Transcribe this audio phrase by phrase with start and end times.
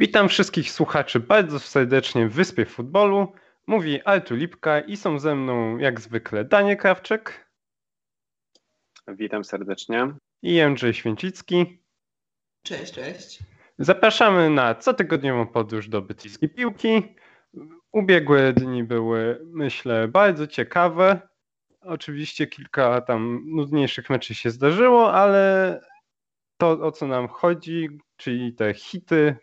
[0.00, 3.32] Witam wszystkich słuchaczy bardzo serdecznie w Wyspie Futbolu.
[3.66, 7.50] Mówi Artur Lipka i są ze mną jak zwykle Daniel Krawczyk.
[9.08, 10.14] Witam serdecznie.
[10.42, 11.82] I Andrzej Święcicki.
[12.62, 13.38] Cześć, cześć.
[13.78, 17.02] Zapraszamy na cotygodniową podróż do brytyjskiej piłki.
[17.92, 21.28] Ubiegłe dni były, myślę, bardzo ciekawe.
[21.80, 25.80] Oczywiście kilka tam nudniejszych meczy się zdarzyło, ale
[26.56, 27.88] to, o co nam chodzi,
[28.20, 29.36] czyli te hity,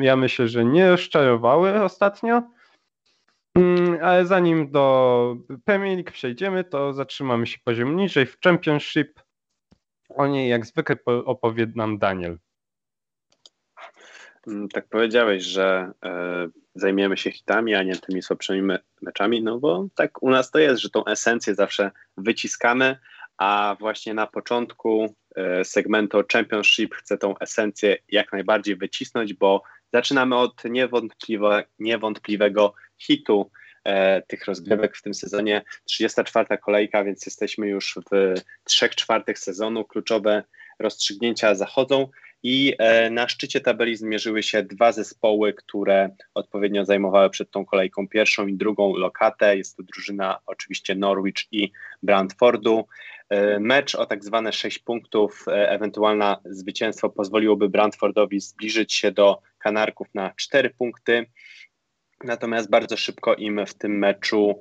[0.00, 2.42] ja myślę, że nie rozczarowały ostatnio.
[3.54, 9.20] Mm, ale zanim do Premier League przejdziemy, to zatrzymamy się poziom niżej w Championship.
[10.08, 12.38] O niej jak zwykle opowie nam Daniel.
[14.46, 19.86] Mm, tak powiedziałeś, że e, zajmiemy się hitami, a nie tymi słabszymi meczami, no bo
[19.94, 22.98] tak u nas to jest, że tą esencję zawsze wyciskamy,
[23.38, 25.14] a właśnie na początku
[25.64, 33.50] segmentu Championship chcę tą esencję jak najbardziej wycisnąć, bo zaczynamy od niewątpliwe, niewątpliwego hitu
[33.84, 35.62] e, tych rozgrywek w tym sezonie.
[35.84, 36.58] 34.
[36.58, 39.84] kolejka, więc jesteśmy już w trzech czwartych sezonu.
[39.84, 40.42] Kluczowe
[40.78, 42.08] rozstrzygnięcia zachodzą.
[42.42, 48.08] I e, na szczycie tabeli zmierzyły się dwa zespoły, które odpowiednio zajmowały przed tą kolejką
[48.08, 49.56] pierwszą i drugą lokatę.
[49.56, 52.86] Jest to drużyna oczywiście Norwich i Brantfordu.
[53.30, 59.42] E, mecz o tak zwane 6 punktów, e, ewentualne zwycięstwo pozwoliłoby Brantfordowi zbliżyć się do
[59.58, 61.26] Kanarków na 4 punkty.
[62.24, 64.58] Natomiast bardzo szybko im w tym meczu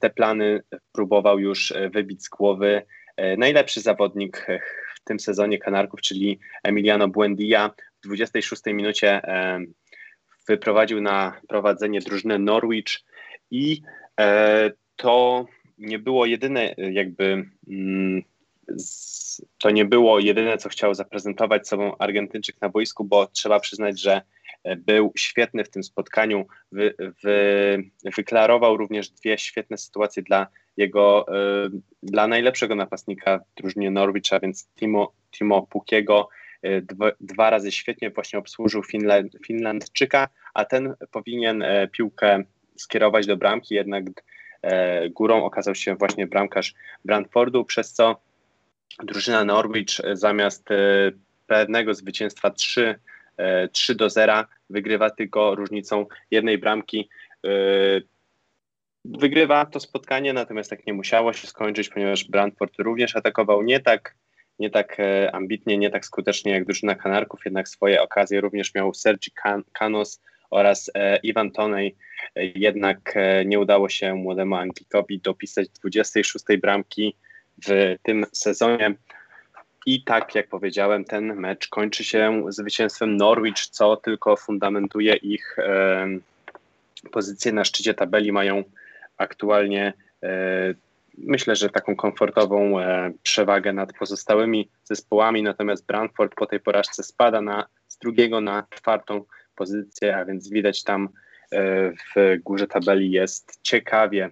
[0.00, 2.82] te plany próbował już wybić z głowy
[3.38, 4.46] najlepszy zawodnik
[5.06, 7.70] tym sezonie Kanarków, czyli Emiliano Buendia.
[8.02, 9.22] W 26 minucie
[10.48, 13.00] wyprowadził na prowadzenie drużynę Norwich
[13.50, 13.82] i
[14.20, 15.46] e, to
[15.78, 18.22] nie było jedyne jakby mm,
[19.58, 24.22] to nie było jedyne, co chciał zaprezentować sobą Argentyńczyk na boisku, bo trzeba przyznać, że
[24.76, 26.46] był świetny w tym spotkaniu.
[26.72, 27.84] Wy, wy,
[28.16, 31.26] wyklarował również dwie świetne sytuacje dla jego,
[31.66, 31.70] y,
[32.02, 36.28] dla najlepszego napastnika w drużynie Norwich, a więc Timo, Timo Pukiego.
[36.66, 42.42] Y, dwa, dwa, razy świetnie właśnie obsłużył Finland, Finlandczyka, a ten powinien e, piłkę
[42.76, 44.12] skierować do bramki, jednak e,
[45.10, 48.20] górą okazał się właśnie bramkarz Brantfordu, przez co
[49.02, 50.76] drużyna Norwich zamiast e,
[51.46, 52.98] pewnego zwycięstwa 3
[53.72, 57.08] 3 do 0, wygrywa tylko różnicą jednej bramki.
[57.46, 57.50] E,
[59.04, 64.14] wygrywa to spotkanie, natomiast tak nie musiało się skończyć, ponieważ Brandford również atakował nie tak,
[64.58, 68.94] nie tak e, ambitnie, nie tak skutecznie jak drużyna Kanarków, jednak swoje okazje również miał
[68.94, 69.30] Sergi
[69.72, 71.94] Kanos oraz e, Iwan Tonej.
[72.36, 73.14] Jednak
[73.46, 77.16] nie udało się młodemu Anglikowi dopisać 26 bramki
[77.66, 78.94] w tym sezonie.
[79.86, 86.06] I tak jak powiedziałem, ten mecz kończy się zwycięstwem Norwich, co tylko fundamentuje ich e,
[87.12, 88.32] pozycję na szczycie tabeli.
[88.32, 88.64] Mają
[89.16, 89.92] aktualnie,
[90.22, 90.74] e,
[91.18, 97.40] myślę, że taką komfortową e, przewagę nad pozostałymi zespołami, natomiast Brantford po tej porażce spada
[97.40, 99.24] na, z drugiego na czwartą
[99.56, 101.08] pozycję, a więc widać tam
[101.52, 104.30] e, w górze tabeli jest ciekawie.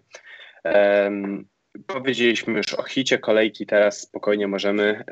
[1.86, 5.04] Powiedzieliśmy już o hicie kolejki, teraz spokojnie możemy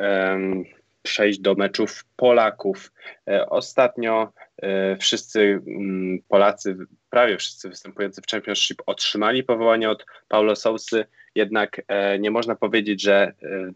[1.02, 2.92] przejść do meczów Polaków.
[3.28, 6.76] E, ostatnio e, wszyscy um, Polacy,
[7.10, 11.82] prawie wszyscy występujący w Championship otrzymali powołanie od Paulo Sousy, jednak
[12.18, 13.32] nie można powiedzieć, że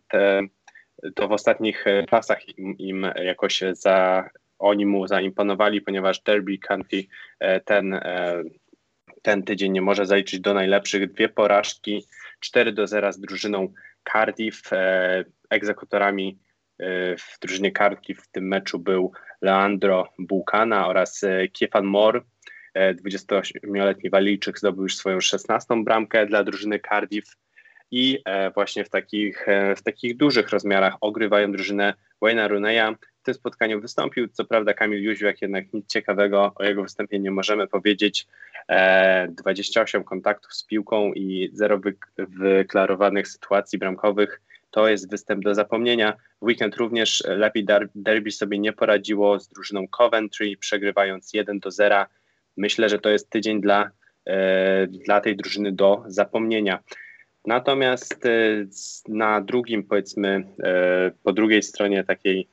[0.08, 0.42] te,
[1.14, 4.28] to w ostatnich czasach im, im jakoś za,
[4.58, 7.04] oni mu zaimponowali, ponieważ Derby County
[7.40, 8.00] e, ten,
[9.22, 11.12] ten tydzień nie może zaliczyć do najlepszych.
[11.12, 12.06] Dwie porażki
[12.40, 13.72] 4 do 0 z drużyną
[14.12, 14.72] Cardiff.
[14.72, 16.38] E, egzekutorami
[16.78, 19.12] e, w drużynie Cardiff w tym meczu był
[19.42, 22.20] Leandro Bułkana oraz e, Kiefan Moore.
[22.76, 27.36] 28-letni Walijczyk zdobył już swoją 16 bramkę dla drużyny Cardiff
[27.90, 28.22] i
[28.54, 29.46] właśnie w takich,
[29.76, 32.94] w takich dużych rozmiarach ogrywają drużynę Wayne'a Runeya.
[33.26, 37.66] Tym spotkaniu wystąpił co prawda Kamil Jóźwiak, jednak nic ciekawego o jego występie nie możemy
[37.66, 38.26] powiedzieć.
[39.28, 41.80] 28 kontaktów z piłką i zero
[42.18, 44.40] wyklarowanych sytuacji bramkowych.
[44.70, 46.16] To jest występ do zapomnienia.
[46.42, 52.04] W weekend również lepiej Derby sobie nie poradziło z drużyną Coventry, przegrywając 1 do 0.
[52.56, 53.90] Myślę, że to jest tydzień dla,
[54.26, 56.78] e, dla tej drużyny do zapomnienia.
[57.46, 58.30] Natomiast e,
[59.08, 62.48] na drugim, powiedzmy, e, po drugiej stronie takiej,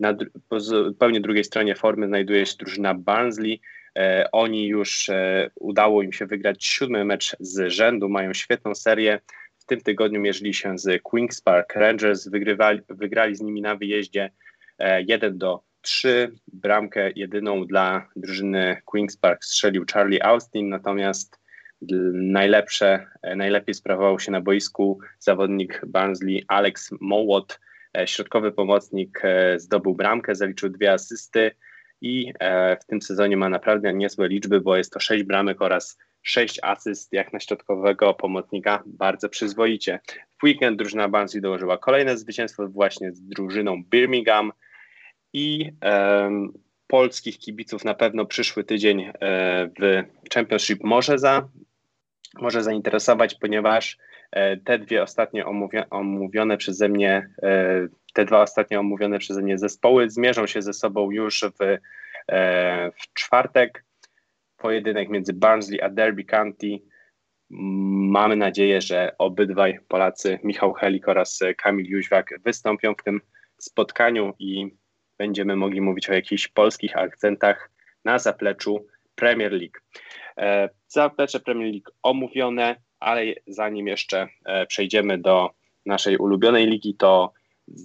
[0.00, 0.16] na
[0.56, 3.60] zupełnie drugiej stronie formy znajduje się drużyna Barnsley,
[3.96, 9.20] E, oni już e, udało im się wygrać siódmy mecz z rzędu, mają świetną serię.
[9.58, 14.30] W tym tygodniu mierzyli się z Queen's Park Rangers, wygrywali, wygrali z nimi na wyjeździe
[15.06, 16.32] 1 e, do 3.
[16.52, 21.40] Bramkę jedyną dla drużyny Queen's Park strzelił Charlie Austin, natomiast
[22.12, 23.06] najlepsze,
[23.36, 27.60] najlepiej sprawował się na boisku zawodnik Barnsley Alex Mowat,
[28.06, 29.22] środkowy pomocnik
[29.56, 31.50] zdobył bramkę, zaliczył dwie asysty
[32.00, 32.32] i
[32.80, 37.12] w tym sezonie ma naprawdę niezłe liczby, bo jest to 6 bramek oraz 6 asyst
[37.12, 40.00] jak na środkowego pomocnika, bardzo przyzwoicie.
[40.40, 44.52] W weekend drużyna Barnsley dołożyła kolejne zwycięstwo właśnie z drużyną Birmingham
[45.32, 46.52] i um,
[46.86, 49.12] polskich kibiców na pewno przyszły tydzień e,
[49.80, 50.02] w
[50.34, 51.48] Championship może, za,
[52.34, 53.98] może zainteresować, ponieważ e,
[54.64, 55.44] te dwie ostatnie
[55.90, 61.10] omówione, przeze mnie, e, te dwa ostatnio omówione przeze mnie zespoły zmierzą się ze sobą
[61.10, 61.78] już w,
[63.00, 63.84] w czwartek
[64.56, 66.78] pojedynek między Barnsley a Derby County.
[67.50, 73.20] Mamy nadzieję, że obydwaj Polacy, Michał Helik oraz Kamil Jóźwiak wystąpią w tym
[73.58, 74.76] spotkaniu i
[75.18, 77.70] będziemy mogli mówić o jakichś polskich akcentach
[78.04, 79.78] na zapleczu Premier League.
[80.38, 85.50] E, zaplecze Premier League omówione, ale zanim jeszcze e, przejdziemy do
[85.86, 87.32] naszej ulubionej ligi, to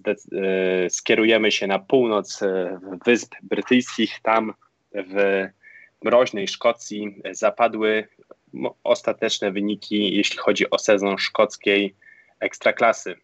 [0.06, 2.39] e, skierujemy się na północ
[3.06, 4.19] Wysp Brytyjskich.
[4.23, 4.53] Tam
[4.94, 5.47] w
[6.03, 8.07] mroźnej Szkocji zapadły
[8.83, 11.95] ostateczne wyniki, jeśli chodzi o sezon szkockiej
[12.39, 13.15] ekstraklasy.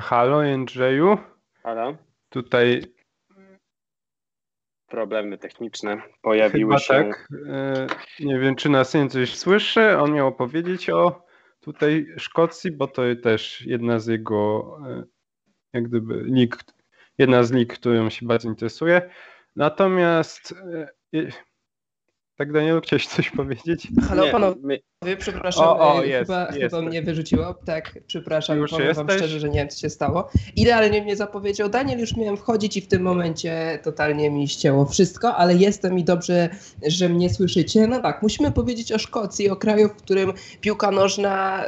[0.00, 1.18] Halo Jędrzeju.
[1.62, 2.13] Halo.
[2.34, 2.82] Tutaj
[4.86, 6.94] problemy techniczne pojawiły Chyba się.
[6.94, 7.28] Tak.
[7.48, 7.86] E,
[8.20, 9.98] nie wiem, czy nas coś słyszy.
[9.98, 11.26] On miał powiedzieć o
[11.60, 15.04] tutaj Szkocji, bo to też jedna z jego e,
[15.72, 16.56] jak gdyby lig,
[17.18, 19.10] jedna z lig, którą się bardzo interesuje.
[19.56, 20.54] Natomiast
[21.12, 21.28] e,
[22.36, 23.88] tak Danielu, chciałeś coś powiedzieć?
[24.08, 24.60] Halo panowie,
[25.02, 25.16] my...
[25.16, 26.60] przepraszam, o, o, jest, chyba, jest.
[26.60, 27.54] chyba mnie wyrzuciło.
[27.54, 29.06] Tak, przepraszam, już powiem jesteś?
[29.06, 30.30] wam szczerze, że nie wiem co się stało.
[30.56, 35.36] Idealnie mnie zapowiedział Daniel, już miałem wchodzić i w tym momencie totalnie mi ścięło wszystko,
[35.36, 36.48] ale jestem i dobrze,
[36.86, 37.86] że mnie słyszycie.
[37.86, 41.64] No tak, musimy powiedzieć o Szkocji, o kraju, w którym piłka nożna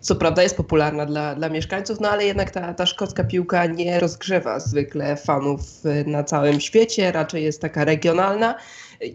[0.00, 4.00] co prawda jest popularna dla, dla mieszkańców, no ale jednak ta, ta szkocka piłka nie
[4.00, 5.60] rozgrzewa zwykle fanów
[6.06, 8.54] na całym świecie, raczej jest taka regionalna.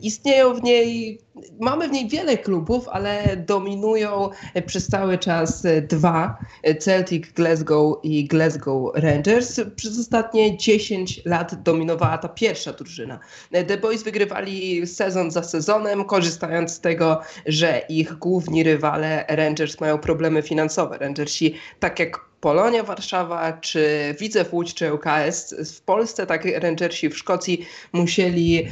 [0.02, 1.20] Istnieją w niej,
[1.60, 4.30] mamy w niej wiele klubów, ale dominują
[4.66, 6.38] przez cały czas dwa:
[6.80, 9.62] Celtic Glasgow i Glasgow Rangers.
[9.76, 13.20] Przez ostatnie 10 lat dominowała ta pierwsza drużyna.
[13.68, 19.98] The Boys wygrywali sezon za sezonem, korzystając z tego, że ich główni rywale Rangers mają
[19.98, 20.98] problemy finansowe.
[20.98, 27.18] Rangersi, tak jak Polonia Warszawa, czy Widzew Łódź, czy ŁKS w Polsce, tak Rangersi w
[27.18, 28.68] Szkocji musieli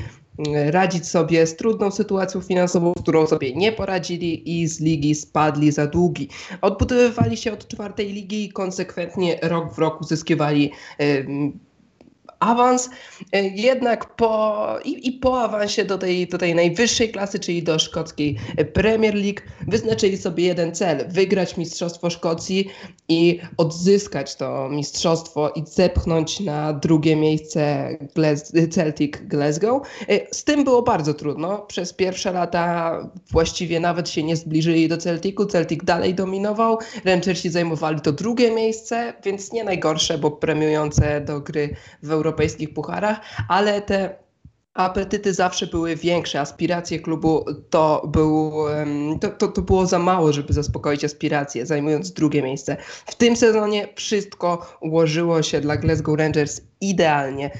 [0.65, 5.71] radzić sobie z trudną sytuacją finansową, z którą sobie nie poradzili i z ligi spadli
[5.71, 6.29] za długi.
[6.61, 10.71] Odbudowywali się od czwartej ligi i konsekwentnie rok w roku zyskiwali
[12.47, 12.89] awans,
[13.31, 17.79] e, jednak po, i, i, po awansie do tej, do tej najwyższej klasy, czyli do
[17.79, 18.37] szkockiej
[18.73, 22.69] Premier League, wyznaczyli sobie jeden cel: wygrać Mistrzostwo Szkocji
[23.09, 27.89] i odzyskać to mistrzostwo i zepchnąć na drugie miejsce
[28.71, 29.87] Celtic Glasgow.
[30.09, 31.57] E, z tym było bardzo trudno.
[31.57, 32.97] Przez pierwsze lata
[33.31, 35.45] właściwie nawet się nie zbliżyli do Celticu.
[35.45, 36.77] Celtic dalej dominował.
[37.05, 42.73] Rangersi zajmowali to drugie miejsce, więc nie najgorsze, bo premiujące do gry w Europie europejskich
[42.73, 44.23] pucharach, ale te
[44.73, 46.39] apetyty zawsze były większe.
[46.39, 48.53] Aspiracje klubu to, był,
[49.21, 52.77] to, to, to było za mało, żeby zaspokoić aspiracje, zajmując drugie miejsce.
[53.05, 57.51] W tym sezonie wszystko ułożyło się dla Glasgow Rangers idealnie.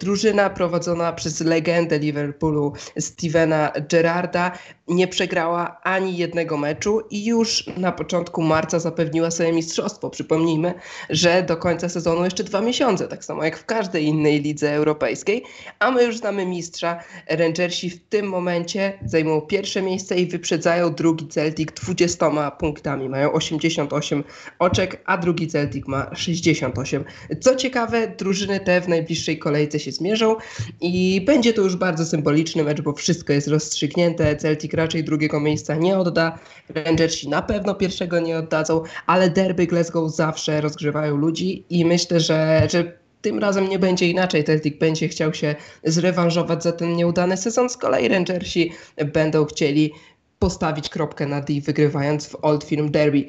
[0.00, 4.52] Drużyna prowadzona przez legendę Liverpoolu Stevena Gerrarda
[4.88, 10.10] nie przegrała ani jednego meczu i już na początku marca zapewniła sobie mistrzostwo.
[10.10, 10.74] Przypomnijmy,
[11.10, 15.42] że do końca sezonu jeszcze dwa miesiące, tak samo jak w każdej innej lidze europejskiej,
[15.78, 17.02] a my już znamy mistrza.
[17.28, 23.08] Rangersi w tym momencie zajmują pierwsze miejsce i wyprzedzają drugi Celtic 20 punktami.
[23.08, 24.24] Mają 88
[24.58, 27.04] oczek, a drugi Celtic ma 68.
[27.40, 30.36] Co ciekawe, drużyny te w najbliższej kolejce się zmierzą
[30.80, 34.36] i będzie to już bardzo symboliczny mecz, bo wszystko jest rozstrzygnięte.
[34.36, 40.14] Celtic raczej drugiego miejsca nie odda, Rangersi na pewno pierwszego nie oddadzą, ale derby Glasgow
[40.14, 44.44] zawsze rozgrzewają ludzi i myślę, że, że tym razem nie będzie inaczej.
[44.44, 47.68] Celtic będzie chciał się zrewanżować za ten nieudany sezon.
[47.68, 48.72] Z kolei Rangersi
[49.12, 49.92] będą chcieli
[50.38, 53.24] postawić kropkę na D, wygrywając w Old Firm Derby.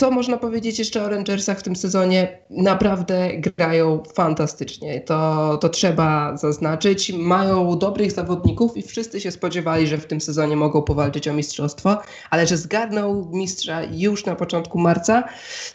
[0.00, 2.38] Co można powiedzieć jeszcze o Rangersach w tym sezonie?
[2.50, 5.00] Naprawdę grają fantastycznie.
[5.00, 7.12] To, to trzeba zaznaczyć.
[7.12, 11.98] Mają dobrych zawodników i wszyscy się spodziewali, że w tym sezonie mogą powalczyć o mistrzostwo,
[12.30, 15.24] ale że zgarną mistrza już na początku marca,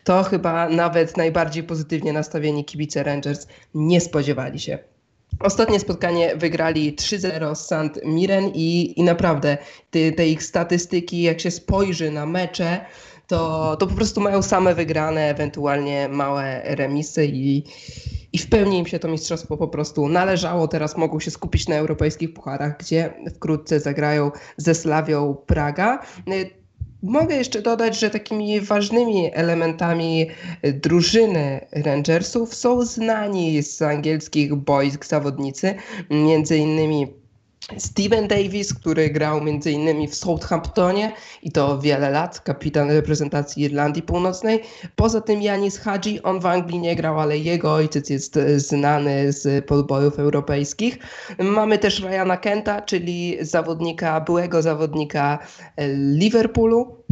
[0.04, 4.80] to chyba nawet najbardziej pozytywnie nastawieni kibice Rangers nie spodziewali się.
[5.40, 8.06] Ostatnie spotkanie wygrali 3-0 z St.
[8.06, 9.58] Miren i, i naprawdę
[9.92, 12.86] te, te ich statystyki, jak się spojrzy na mecze,
[13.28, 17.64] to, to po prostu mają same wygrane, ewentualnie małe remisy i,
[18.34, 20.68] i w pełni im się to mistrzostwo po prostu należało.
[20.68, 26.00] Teraz mogą się skupić na europejskich pucharach, gdzie wkrótce zagrają ze Slawią Praga.
[27.04, 30.28] Mogę jeszcze dodać, że takimi ważnymi elementami
[30.64, 35.76] drużyny Rangersów są znani z angielskich boisk zawodnicy,
[36.10, 37.25] między innymi
[37.78, 40.08] Steven Davis, który grał m.in.
[40.08, 41.12] w Southamptonie
[41.44, 44.62] i to wiele lat, kapitan reprezentacji Irlandii Północnej.
[44.96, 49.66] Poza tym Janis Hadzi, on w Anglii nie grał, ale jego ojciec jest znany z
[49.66, 50.98] podbojów europejskich.
[51.40, 55.40] Mamy też Ryana Kenta, czyli zawodnika, byłego zawodnika
[55.98, 57.04] Liverpoolu,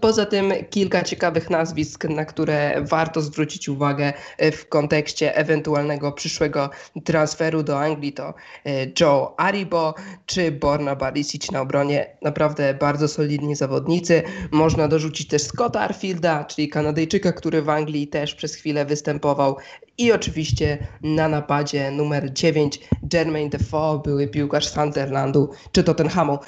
[0.00, 6.70] Poza tym kilka ciekawych nazwisk, na które warto zwrócić uwagę e, w kontekście ewentualnego przyszłego
[7.04, 8.34] transferu do Anglii to
[8.66, 9.94] e, Joe Aribo
[10.26, 12.16] czy Borna Barisic na obronie.
[12.22, 14.22] Naprawdę bardzo solidni zawodnicy.
[14.50, 19.56] Można dorzucić też Scotta Arfielda, czyli Kanadyjczyka, który w Anglii też przez chwilę występował.
[19.98, 22.80] I oczywiście na napadzie numer 9
[23.12, 26.38] Jermaine Defoe, były piłkarz Sunderlandu czy Tottenhamu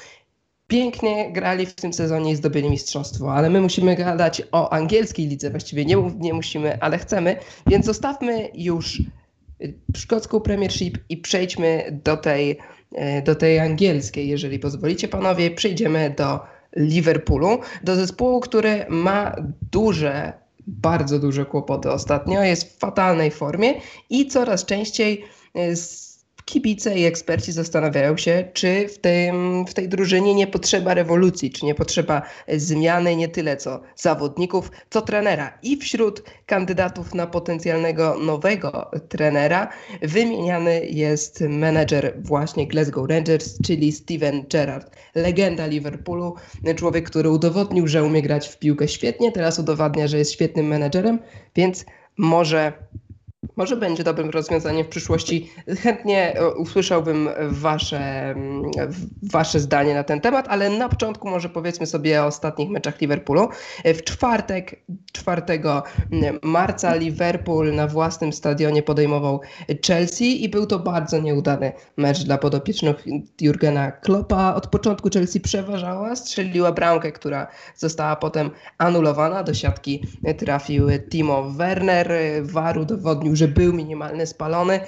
[0.72, 5.50] pięknie grali w tym sezonie i zdobyli mistrzostwo, ale my musimy gadać o angielskiej lidze,
[5.50, 7.36] właściwie nie, nie musimy, ale chcemy,
[7.66, 9.02] więc zostawmy już
[9.62, 12.58] y, szkocką Premiership i przejdźmy do tej,
[12.92, 16.40] y, do tej angielskiej, jeżeli pozwolicie panowie, przejdziemy do
[16.76, 19.36] Liverpoolu, do zespołu, który ma
[19.72, 20.32] duże,
[20.66, 23.74] bardzo duże kłopoty ostatnio, jest w fatalnej formie
[24.10, 25.24] i coraz częściej
[25.56, 25.76] y,
[26.52, 31.66] kibice i eksperci zastanawiają się, czy w, tym, w tej drużynie nie potrzeba rewolucji, czy
[31.66, 35.58] nie potrzeba zmiany nie tyle co zawodników, co trenera.
[35.62, 39.68] I wśród kandydatów na potencjalnego nowego trenera
[40.02, 46.34] wymieniany jest menedżer właśnie Glasgow Rangers, czyli Steven Gerrard, legenda Liverpoolu,
[46.76, 51.18] człowiek, który udowodnił, że umie grać w piłkę świetnie, teraz udowadnia, że jest świetnym menedżerem,
[51.56, 51.84] więc
[52.16, 52.72] może
[53.56, 55.50] może będzie dobrym rozwiązaniem w przyszłości.
[55.82, 57.98] Chętnie e, usłyszałbym wasze,
[58.30, 58.70] mm,
[59.22, 63.48] wasze zdanie na ten temat, ale na początku może powiedzmy sobie o ostatnich meczach Liverpoolu.
[63.84, 65.42] W czwartek, 4
[66.10, 69.40] mm, marca Liverpool na własnym stadionie podejmował
[69.86, 73.04] Chelsea i był to bardzo nieudany mecz dla podopiecznych
[73.40, 74.54] Jurgena Kloppa.
[74.54, 77.46] Od początku Chelsea przeważała, strzeliła bramkę, która
[77.76, 79.42] została potem anulowana.
[79.42, 80.02] Do siatki
[80.38, 82.12] trafił Timo Werner.
[82.42, 84.80] Waru dowodnił, że był minimalny spalony.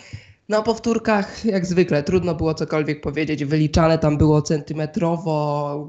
[0.48, 3.44] Na powtórkach, jak zwykle, trudno było cokolwiek powiedzieć.
[3.44, 5.88] Wyliczane tam było centymetrowo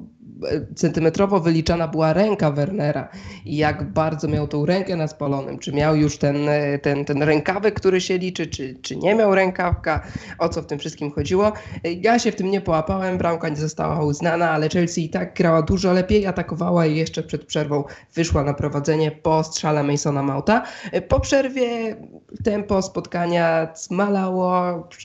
[0.76, 3.10] centymetrowo wyliczana była ręka Wernera
[3.46, 6.38] i jak bardzo miał tą rękę na spalonym, czy miał już ten,
[6.82, 10.08] ten, ten rękawek, który się liczy, czy, czy nie miał rękawka,
[10.40, 11.52] o co w tym wszystkim chodziło.
[11.84, 15.62] Ja się w tym nie połapałem, bramka nie została uznana, ale Chelsea i tak grała
[15.62, 17.84] dużo lepiej, atakowała i jeszcze przed przerwą
[18.14, 20.64] wyszła na prowadzenie po strzale Masona Mauta.
[21.08, 21.96] Po przerwie
[22.44, 24.45] tempo spotkania zmalało,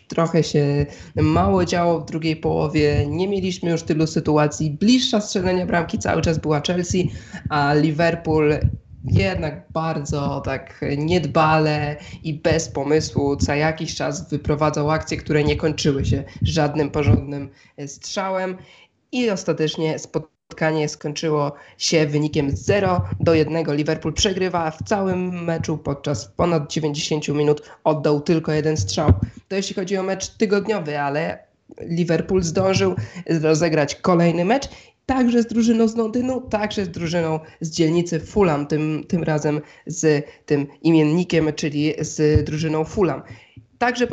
[0.09, 5.99] trochę się mało działo w drugiej połowie, nie mieliśmy już tylu sytuacji, bliższa strzelenia bramki
[5.99, 7.11] cały czas była Chelsea,
[7.49, 8.55] a Liverpool
[9.07, 16.05] jednak bardzo tak niedbale i bez pomysłu co jakiś czas wyprowadzał akcje, które nie kończyły
[16.05, 17.51] się żadnym porządnym
[17.87, 18.57] strzałem.
[19.13, 19.99] I ostatecznie
[20.51, 23.77] spotkanie skończyło się wynikiem 0 do 1.
[23.77, 29.13] Liverpool przegrywa w całym meczu podczas ponad 90 minut oddał tylko jeden strzał.
[29.49, 31.39] To jeśli chodzi o mecz tygodniowy, ale
[31.81, 32.95] Liverpool zdążył
[33.43, 34.69] rozegrać kolejny mecz
[35.07, 40.27] także z drużyną z Londynu, także z drużyną z dzielnicy Fulham, tym, tym razem z
[40.47, 43.23] tym imiennikiem, czyli z drużyną Fulham.
[43.81, 44.07] Także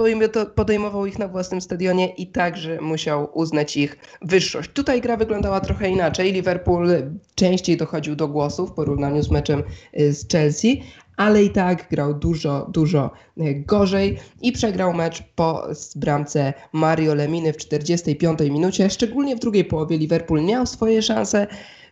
[0.55, 4.69] podejmował ich na własnym stadionie i także musiał uznać ich wyższość.
[4.73, 6.33] Tutaj gra wyglądała trochę inaczej.
[6.33, 6.89] Liverpool
[7.35, 10.83] częściej dochodził do głosu w porównaniu z meczem z Chelsea,
[11.17, 17.53] ale i tak grał dużo, dużo e, gorzej i przegrał mecz po bramce Mario Leminy
[17.53, 18.89] w 45 minucie.
[18.89, 21.47] Szczególnie w drugiej połowie Liverpool miał swoje szanse.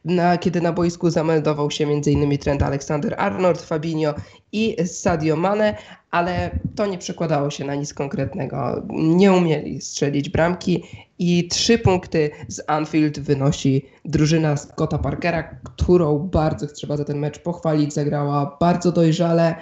[0.05, 2.38] Na, kiedy na boisku zameldował się m.in.
[2.38, 4.13] Trent Alexander-Arnold, Fabinho
[4.51, 5.77] i Sadio Mane,
[6.12, 8.85] ale to nie przekładało się na nic konkretnego.
[8.89, 10.83] Nie umieli strzelić bramki
[11.19, 17.39] i trzy punkty z Anfield wynosi drużyna Scotta Parkera, którą bardzo trzeba za ten mecz
[17.39, 17.93] pochwalić.
[17.93, 19.55] Zagrała bardzo dojrzale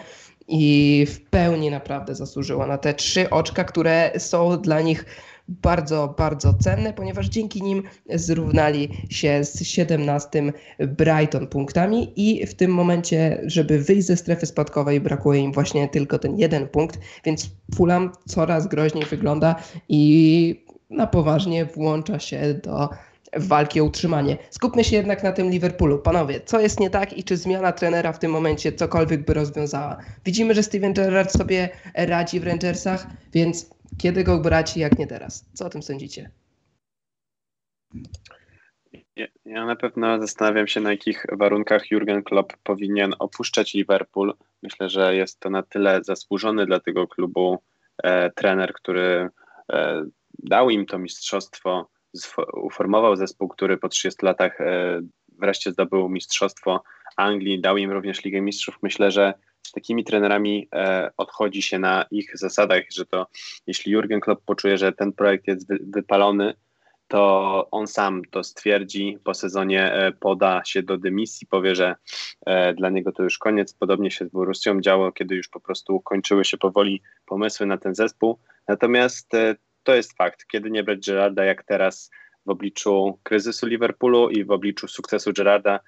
[0.48, 5.06] i w pełni naprawdę zasłużyła na te trzy oczka, które są dla nich
[5.48, 12.72] bardzo, bardzo cenne, ponieważ dzięki nim zrównali się z 17 Brighton punktami i w tym
[12.72, 18.12] momencie, żeby wyjść ze strefy spadkowej, brakuje im właśnie tylko ten jeden punkt, więc Fulham
[18.28, 19.56] coraz groźniej wygląda
[19.90, 22.90] i na poważnie włącza się do
[23.38, 24.38] walki o utrzymanie.
[24.50, 26.00] Skupmy się jednak na tym Liverpoolu.
[26.00, 29.98] Panowie, co jest nie tak i czy zmiana trenera w tym momencie cokolwiek by rozwiązała?
[30.26, 35.46] Widzimy, że Steven Gerrard sobie radzi w Rangersach, więc kiedy go brać jak nie teraz?
[35.54, 36.32] Co o tym sądzicie?
[39.16, 44.34] Ja, ja na pewno zastanawiam się, na jakich warunkach Jurgen Klopp powinien opuszczać Liverpool.
[44.64, 47.64] Myślę, że jest to na tyle zasłużony dla tego klubu
[48.04, 49.30] e, trener, który
[49.74, 50.06] e,
[50.40, 51.90] dał im to mistrzostwo,
[52.54, 55.02] uformował zespół, który po 30 latach e,
[55.40, 56.84] wreszcie zdobył mistrzostwo
[57.18, 58.78] Anglii, dał im również Ligę Mistrzów.
[58.82, 59.34] Myślę, że
[59.64, 63.28] z takimi trenerami e, odchodzi się na ich zasadach, że to
[63.68, 66.54] jeśli Jurgen Klopp poczuje, że ten projekt jest wy, wypalony,
[67.08, 71.96] to on sam to stwierdzi, po sezonie e, poda się do dymisji, powie, że
[72.46, 73.74] e, dla niego to już koniec.
[73.74, 77.96] Podobnie się z Borussią działo, kiedy już po prostu kończyły się powoli pomysły na ten
[77.96, 78.40] zespół.
[78.68, 79.32] Natomiast
[79.84, 82.12] to jest fakt, kiedy nie brać Gerarda jak teraz
[82.46, 85.80] w obliczu kryzysu Liverpoolu i w obliczu sukcesu Gerarda,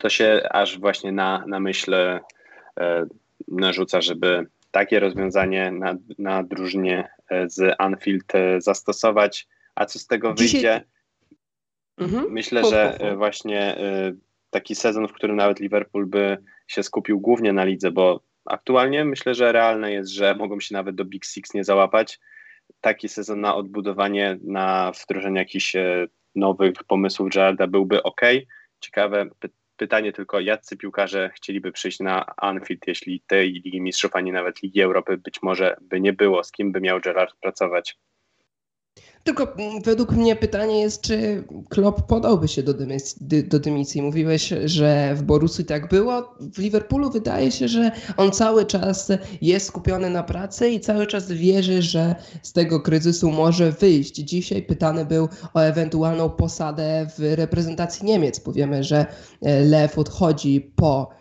[0.00, 2.20] to się aż właśnie na, na myśl e,
[3.48, 9.48] narzuca, żeby takie rozwiązanie na, na drużynie e, z Anfield e, zastosować.
[9.74, 10.52] A co z tego Dzisiaj...
[10.52, 10.84] wyjdzie?
[11.98, 12.32] Mhm.
[12.32, 13.76] Myślę, że właśnie
[14.50, 19.34] taki sezon, w którym nawet Liverpool by się skupił głównie na lidze, bo aktualnie myślę,
[19.34, 22.20] że realne jest, że mogą się nawet do Big Six nie załapać.
[22.80, 25.76] Taki sezon na odbudowanie, na wdrożenie jakichś
[26.34, 28.20] nowych pomysłów Gerarda byłby ok.
[28.80, 29.26] Ciekawe
[29.80, 34.82] Pytanie tylko, jacy piłkarze chcieliby przyjść na Anfield, jeśli tej Ligi Mistrzów, ani nawet Ligi
[34.82, 37.98] Europy być może by nie było, z kim by miał Gerard pracować?
[39.24, 44.02] Tylko mm, według mnie pytanie jest, czy Klopp podałby się do dymisji, do dymisji.
[44.02, 46.34] Mówiłeś, że w Borussii tak było.
[46.54, 49.12] W Liverpoolu wydaje się, że on cały czas
[49.42, 54.14] jest skupiony na pracy i cały czas wierzy, że z tego kryzysu może wyjść.
[54.14, 58.40] Dzisiaj pytany był o ewentualną posadę w reprezentacji Niemiec.
[58.40, 59.06] Powiemy, że
[59.42, 61.19] e, Lew odchodzi po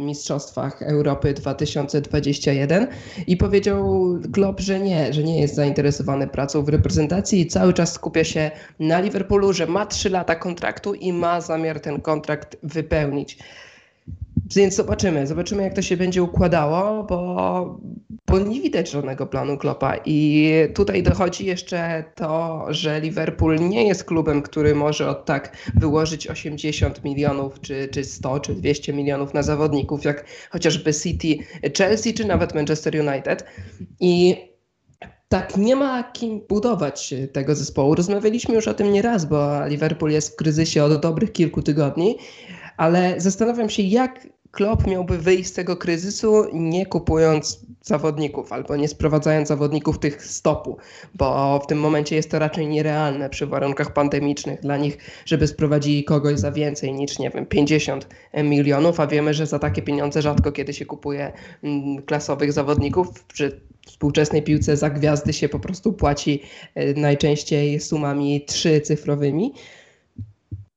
[0.00, 2.86] Mistrzostwach Europy 2021
[3.26, 7.92] i powiedział Klopp, że nie, że nie jest zainteresowany pracą w reprezentacji i cały czas
[7.92, 13.38] skupia się na Liverpoolu, że ma 3 lata kontraktu i ma zamiar ten kontrakt wypełnić.
[14.56, 17.80] Więc zobaczymy, zobaczymy jak to się będzie układało, bo,
[18.26, 24.04] bo nie widać żadnego planu Klopa i tutaj dochodzi jeszcze to, że Liverpool nie jest
[24.04, 29.42] klubem, który może od tak wyłożyć 80 milionów, czy, czy 100, czy 200 milionów na
[29.42, 31.36] zawodników, jak chociażby City,
[31.78, 33.44] Chelsea, czy nawet Manchester United
[34.00, 34.36] i
[35.28, 37.94] tak, nie ma kim budować tego zespołu.
[37.94, 42.16] Rozmawialiśmy już o tym nieraz, bo Liverpool jest w kryzysie od dobrych kilku tygodni,
[42.76, 48.88] ale zastanawiam się, jak Klopp miałby wyjść z tego kryzysu nie kupując zawodników albo nie
[48.88, 50.76] sprowadzając zawodników tych stopu,
[51.14, 56.04] bo w tym momencie jest to raczej nierealne przy warunkach pandemicznych dla nich, żeby sprowadzili
[56.04, 60.52] kogoś za więcej niż, nie wiem, 50 milionów, a wiemy, że za takie pieniądze rzadko
[60.52, 61.32] kiedy się kupuje
[61.62, 63.24] mm, klasowych zawodników.
[63.24, 66.42] Przy współczesnej piłce za gwiazdy się po prostu płaci
[66.74, 69.52] e, najczęściej sumami trzycyfrowymi.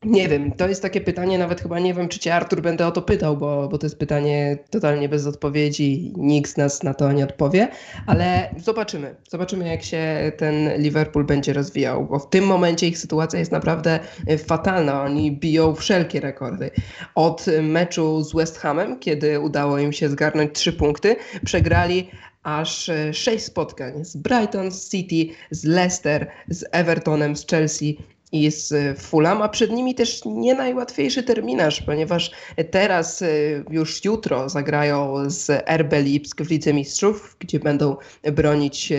[0.05, 2.91] Nie wiem, to jest takie pytanie, nawet chyba nie wiem, czy cię Artur będę o
[2.91, 7.11] to pytał, bo, bo to jest pytanie totalnie bez odpowiedzi, nikt z nas na to
[7.11, 7.67] nie odpowie,
[8.07, 9.15] ale zobaczymy.
[9.29, 13.99] Zobaczymy, jak się ten Liverpool będzie rozwijał, bo w tym momencie ich sytuacja jest naprawdę
[14.37, 15.03] fatalna.
[15.03, 16.71] Oni biją wszelkie rekordy.
[17.15, 22.09] Od meczu z West Hamem, kiedy udało im się zgarnąć trzy punkty, przegrali
[22.43, 27.97] aż sześć spotkań z Brighton, z City, z Leicester, z Evertonem, z Chelsea
[28.33, 32.31] i z Fulham, a przed nimi też nie najłatwiejszy terminarz, ponieważ
[32.71, 37.95] teraz y, już jutro zagrają z RB Lipsk w Lidze Mistrzów, gdzie będą
[38.31, 38.93] bronić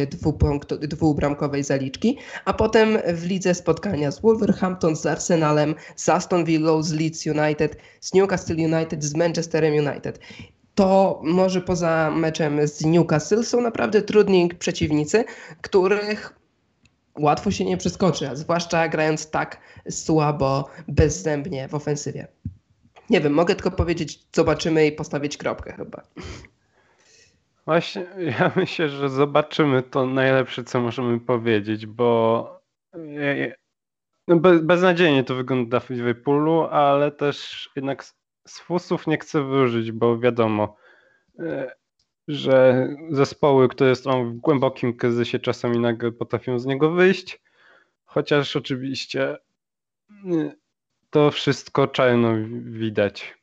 [0.81, 6.93] dwubramkowej zaliczki, a potem w lidze spotkania z Wolverhampton, z Arsenalem, z Aston Villa, z
[6.93, 10.19] Leeds United, z Newcastle United, z Manchesterem United.
[10.75, 15.25] To może poza meczem z Newcastle są naprawdę trudni przeciwnicy,
[15.61, 16.44] których
[17.19, 22.27] łatwo się nie przeskoczy, a zwłaszcza grając tak słabo, bezzębnie w ofensywie.
[23.11, 26.03] Nie wiem, mogę tylko powiedzieć, zobaczymy i postawić kropkę chyba.
[27.67, 28.07] Właśnie,
[28.39, 32.51] ja myślę, że zobaczymy to najlepsze, co możemy powiedzieć, bo
[34.29, 38.05] no bez, beznadziejnie to wygląda w Liverpoolu, ale też jednak
[38.47, 40.77] z fusów nie chcę wyżyć, bo wiadomo,
[41.39, 41.75] e,
[42.29, 47.41] że zespoły, które są w głębokim kryzysie czasami nagle potrafią z niego wyjść,
[48.05, 49.37] chociaż oczywiście
[50.33, 50.53] e,
[51.11, 52.35] to wszystko czarno
[52.65, 53.35] widać.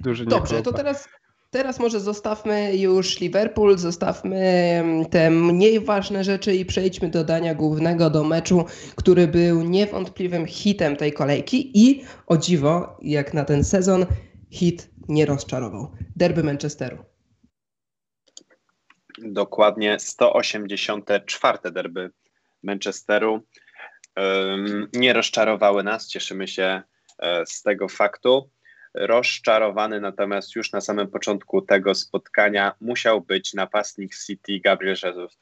[0.00, 1.08] Duży Dobrze, to teraz
[1.50, 8.10] Teraz może zostawmy już Liverpool, zostawmy te mniej ważne rzeczy i przejdźmy do dania głównego,
[8.10, 8.64] do meczu,
[8.96, 14.06] który był niewątpliwym hitem tej kolejki i o dziwo, jak na ten sezon,
[14.50, 15.90] hit nie rozczarował.
[16.16, 17.15] Derby Manchesteru.
[19.32, 22.10] Dokładnie 184 derby
[22.62, 23.42] Manchesteru.
[24.92, 26.82] Nie rozczarowały nas, cieszymy się
[27.18, 28.50] e, z tego faktu
[28.94, 35.38] rozczarowany, natomiast już na samym początku tego spotkania musiał być napastnik City Gabriel Jesus.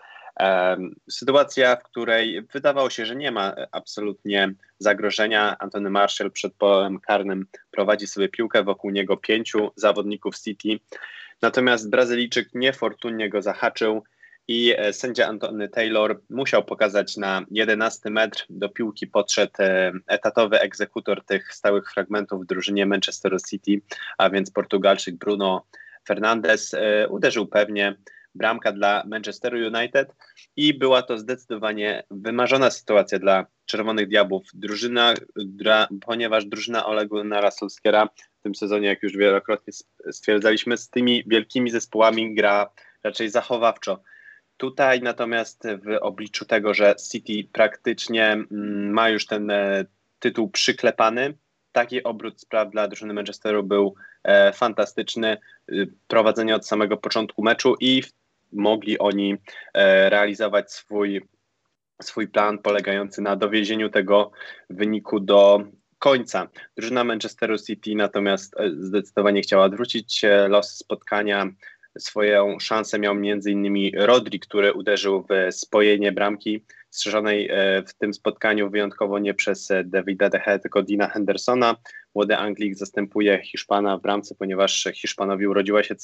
[1.10, 5.56] Sytuacja, w której wydawało się, że nie ma absolutnie zagrożenia.
[5.58, 10.78] Antony Marshall przed polem karnym prowadzi sobie piłkę, wokół niego pięciu zawodników City.
[11.42, 14.02] Natomiast Brazylijczyk niefortunnie go zahaczył
[14.48, 18.46] i e, sędzia Antony Taylor musiał pokazać na 11 metr.
[18.50, 23.80] Do piłki podszedł e, etatowy egzekutor tych stałych fragmentów w drużynie Manchester City,
[24.18, 25.66] a więc Portugalczyk Bruno
[26.06, 26.74] Fernandes.
[26.74, 27.96] E, uderzył pewnie
[28.34, 30.14] bramka dla Manchesteru United
[30.56, 34.42] i była to zdecydowanie wymarzona sytuacja dla Czerwonych Diabłów.
[34.54, 39.72] Drużyna, dra, ponieważ drużyna Olegu Narasolskiera w tym sezonie, jak już wielokrotnie
[40.10, 42.70] stwierdzaliśmy, z tymi wielkimi zespołami gra
[43.04, 44.02] raczej zachowawczo.
[44.56, 49.84] Tutaj natomiast w obliczu tego, że City praktycznie mm, ma już ten e,
[50.18, 51.34] tytuł przyklepany,
[51.72, 53.94] taki obrót spraw dla drużyny Manchesteru był
[54.24, 55.36] e, fantastyczny.
[55.72, 58.02] Y, prowadzenie od samego początku meczu i
[58.54, 59.36] mogli oni
[59.74, 61.28] e, realizować swój,
[62.02, 64.30] swój plan polegający na dowiezieniu tego
[64.70, 65.64] wyniku do
[65.98, 66.48] końca.
[66.76, 71.48] Drużyna Manchesteru City natomiast zdecydowanie chciała odwrócić los spotkania,
[71.98, 73.90] Swoją szansę miał m.in.
[73.96, 79.84] Rodri, który uderzył w spojenie bramki strzeżonej e, w tym spotkaniu wyjątkowo nie przez e,
[79.84, 81.76] Davida De Gea, tylko Dina Hendersona.
[82.14, 85.94] Młody Anglik zastępuje Hiszpana w bramce, ponieważ Hiszpanowi urodziła się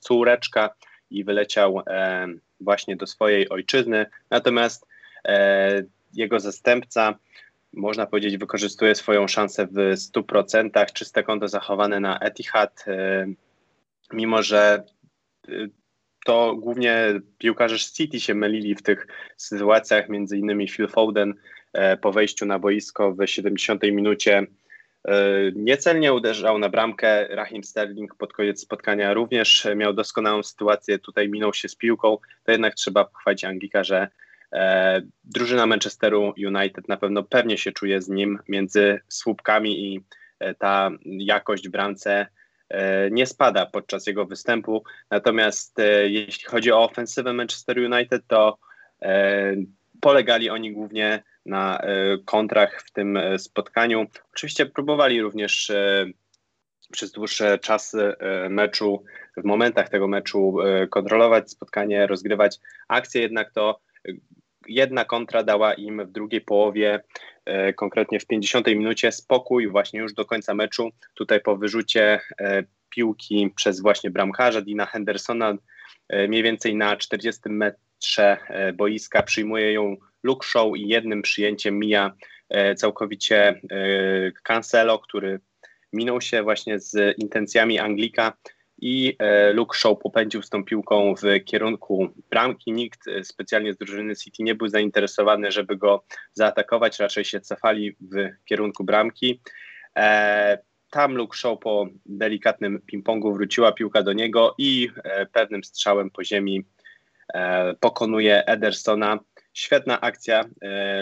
[0.00, 0.74] córeczka
[1.18, 2.26] i wyleciał e,
[2.60, 4.06] właśnie do swojej ojczyzny.
[4.30, 4.86] Natomiast
[6.14, 7.18] jego zastępca
[7.72, 10.92] można powiedzieć, wykorzystuje swoją szansę w 100%.
[10.92, 12.84] Czyste konto zachowane na Etihad,
[14.12, 14.84] mimo że
[16.24, 21.34] to głównie piłkarze City się mylili w tych sytuacjach, między innymi Phil Foden
[21.72, 24.46] e, po wejściu na boisko w 70 minucie e,
[25.54, 27.28] niecelnie uderzał na bramkę.
[27.28, 32.52] Rahim Sterling pod koniec spotkania również miał doskonałą sytuację, tutaj minął się z piłką, to
[32.52, 34.08] jednak trzeba pochwalić Anglika, że
[34.52, 40.00] e, drużyna Manchesteru United na pewno pewnie się czuje z nim między słupkami i
[40.58, 42.26] ta jakość w bramce
[42.72, 44.84] E, nie spada podczas jego występu.
[45.10, 48.58] Natomiast e, jeśli chodzi o ofensywę Manchester United, to
[49.02, 49.54] e,
[50.00, 51.82] polegali oni głównie na
[52.24, 54.06] kontrach w tym spotkaniu.
[54.32, 55.72] Oczywiście próbowali również
[56.92, 58.12] przez dłuższe czasy
[58.50, 59.04] meczu,
[59.36, 60.56] w momentach tego meczu
[60.90, 63.80] kontrolować spotkanie, rozgrywać akcje, jednak to
[64.66, 67.02] jedna kontra dała im w drugiej połowie,
[67.44, 70.90] e, konkretnie w 50 minucie, spokój właśnie już do końca meczu.
[71.14, 75.54] Tutaj po wyrzucie e, piłki przez właśnie bramkarza Dina Hendersona,
[76.08, 77.91] e, mniej więcej na 40 metrze
[78.74, 82.12] boiska przyjmuje ją Luke Show i jednym przyjęciem mija
[82.76, 83.60] całkowicie
[84.42, 85.40] Cancelo, który
[85.92, 88.32] minął się właśnie z intencjami Anglika
[88.82, 92.72] i e, Luke Shaw popędził z tą piłką w kierunku bramki.
[92.72, 97.96] Nikt e, specjalnie z drużyny City nie był zainteresowany, żeby go zaatakować, raczej się cofali
[98.00, 99.40] w kierunku bramki.
[99.96, 100.58] E,
[100.90, 104.88] tam Luke Shaw po delikatnym ping-pongu wróciła piłka do niego i
[105.32, 106.64] pewnym strzałem po ziemi
[107.80, 109.18] pokonuje Edersona.
[109.54, 110.44] Świetna akcja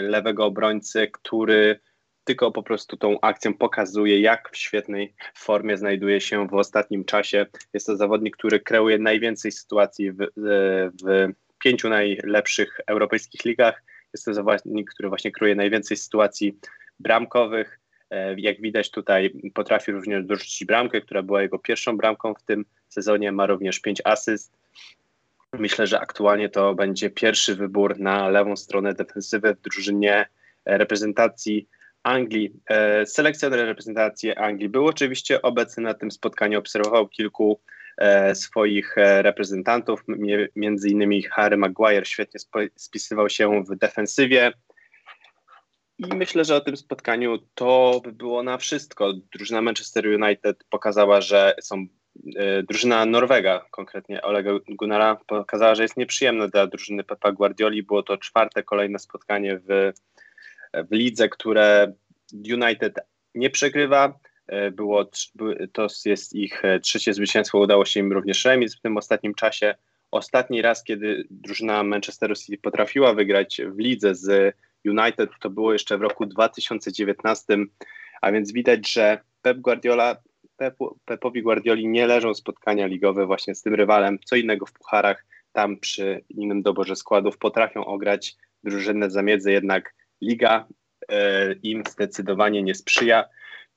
[0.01, 1.79] lewego obrońcy, który
[2.23, 7.45] tylko po prostu tą akcją pokazuje, jak w świetnej formie znajduje się w ostatnim czasie.
[7.73, 10.17] Jest to zawodnik, który kreuje najwięcej sytuacji w,
[11.03, 13.83] w pięciu najlepszych europejskich ligach.
[14.13, 16.57] Jest to zawodnik, który właśnie kreuje najwięcej sytuacji
[16.99, 17.79] bramkowych.
[18.09, 22.65] E, jak widać tutaj potrafi również dorzucić bramkę, która była jego pierwszą bramką w tym
[22.87, 23.31] sezonie.
[23.31, 24.57] Ma również pięć asyst.
[25.59, 30.27] Myślę, że aktualnie to będzie pierwszy wybór na lewą stronę defensywy w drużynie
[30.65, 31.67] reprezentacji
[32.03, 32.53] Anglii.
[32.69, 37.59] E, selekcjoner reprezentacji Anglii był oczywiście obecny na tym spotkaniu, obserwował kilku
[37.97, 40.03] e, swoich e, reprezentantów,
[40.55, 42.39] między innymi Harry Maguire świetnie
[42.75, 44.53] spisywał się w defensywie.
[45.97, 49.13] I myślę, że o tym spotkaniu to by było na wszystko.
[49.33, 51.85] Drużyna Manchester United pokazała, że są
[52.63, 57.83] drużyna Norwega, konkretnie Olega Gunnara, pokazała, że jest nieprzyjemna dla drużyny Pepa Guardioli.
[57.83, 59.91] Było to czwarte kolejne spotkanie w
[60.73, 61.93] w lidze, które
[62.33, 62.99] United
[63.35, 64.19] nie przegrywa.
[64.47, 65.09] E, było,
[65.73, 69.75] to jest ich e, trzecie zwycięstwo, udało się im również remis w tym ostatnim czasie.
[70.11, 75.97] Ostatni raz, kiedy drużyna Manchesteru City potrafiła wygrać w lidze z United, to było jeszcze
[75.97, 77.57] w roku 2019,
[78.21, 80.15] a więc widać, że Pep Guardiola,
[80.61, 85.25] Pep, Pepowi Guardioli nie leżą spotkania ligowe właśnie z tym rywalem, co innego w pucharach,
[85.51, 90.67] tam przy innym doborze składów potrafią ograć drużynę zamiedzy, jednak liga
[91.09, 93.25] e, im zdecydowanie nie sprzyja.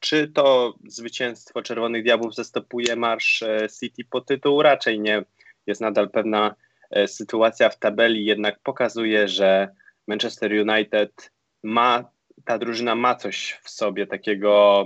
[0.00, 4.62] Czy to zwycięstwo Czerwonych Diabłów zastopuje marsz e, City po tytuł?
[4.62, 5.24] Raczej nie.
[5.66, 6.54] Jest nadal pewna
[6.90, 9.68] e, sytuacja w tabeli, jednak pokazuje, że
[10.06, 11.30] Manchester United
[11.62, 12.04] ma,
[12.44, 14.84] ta drużyna ma coś w sobie takiego,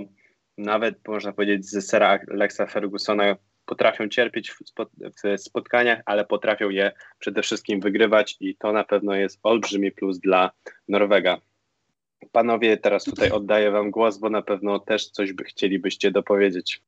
[0.59, 3.35] nawet można powiedzieć, z sera Alexa Fergusona.
[3.65, 9.39] Potrafią cierpieć w spotkaniach, ale potrafią je przede wszystkim wygrywać, i to na pewno jest
[9.43, 10.51] olbrzymi plus dla
[10.87, 11.37] Norwega.
[12.31, 16.81] Panowie, teraz tutaj oddaję wam głos, bo na pewno też coś by chcielibyście dopowiedzieć.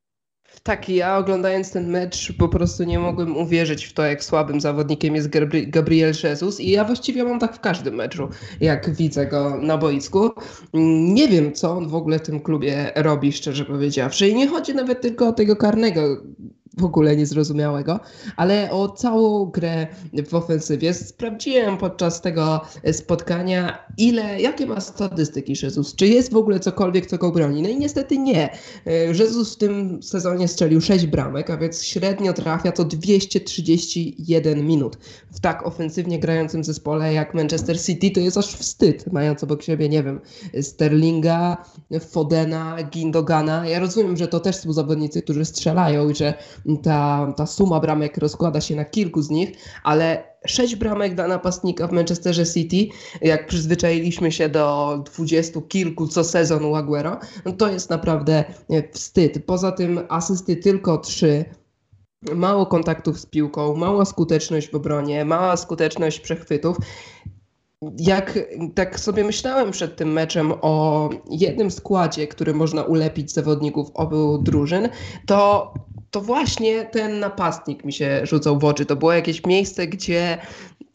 [0.63, 5.15] Tak, ja oglądając ten mecz po prostu nie mogłem uwierzyć w to, jak słabym zawodnikiem
[5.15, 9.57] jest Gabri Gabriel Jesus i ja właściwie mam tak w każdym meczu, jak widzę go
[9.61, 10.29] na boisku.
[11.13, 14.27] Nie wiem, co on w ogóle w tym klubie robi, szczerze powiedziawszy.
[14.27, 16.01] I nie chodzi nawet tylko o tego karnego,
[16.77, 17.99] w ogóle niezrozumiałego,
[18.36, 19.88] ale o całą grę
[20.27, 26.60] w ofensywie sprawdziłem podczas tego spotkania, ile, jakie ma statystyki Jezus, czy jest w ogóle
[26.60, 27.62] cokolwiek, co go broni.
[27.62, 28.49] No i niestety nie.
[29.19, 34.97] Jezus w tym sezonie strzelił 6 bramek, a więc średnio trafia to 231 minut.
[35.31, 39.89] W tak ofensywnie grającym zespole jak Manchester City to jest aż wstyd, mając obok siebie,
[39.89, 40.21] nie wiem,
[40.62, 41.57] Sterlinga,
[42.10, 43.67] Fodena, Gindogana.
[43.67, 46.34] Ja rozumiem, że to też są zawodnicy, którzy strzelają i że
[46.84, 49.52] ta, ta suma bramek rozkłada się na kilku z nich,
[49.84, 56.24] ale sześć bramek dla napastnika w Manchesterze City, jak przyzwyczailiśmy się do dwudziestu kilku co
[56.24, 59.45] sezon u Aguero, no to jest naprawdę e, wstyd.
[59.45, 61.45] Poza tym asysty tylko trzy,
[62.36, 66.78] mało kontaktów z piłką, mała skuteczność w obronie, mała skuteczność przechwytów.
[67.97, 68.39] Jak
[68.76, 74.89] tak sobie myślałem przed tym meczem o jednym składzie, który można ulepić zawodników obu drużyn,
[75.26, 75.74] to
[76.12, 78.86] to właśnie ten napastnik mi się rzucał w oczy.
[78.86, 80.38] To było jakieś miejsce, gdzie,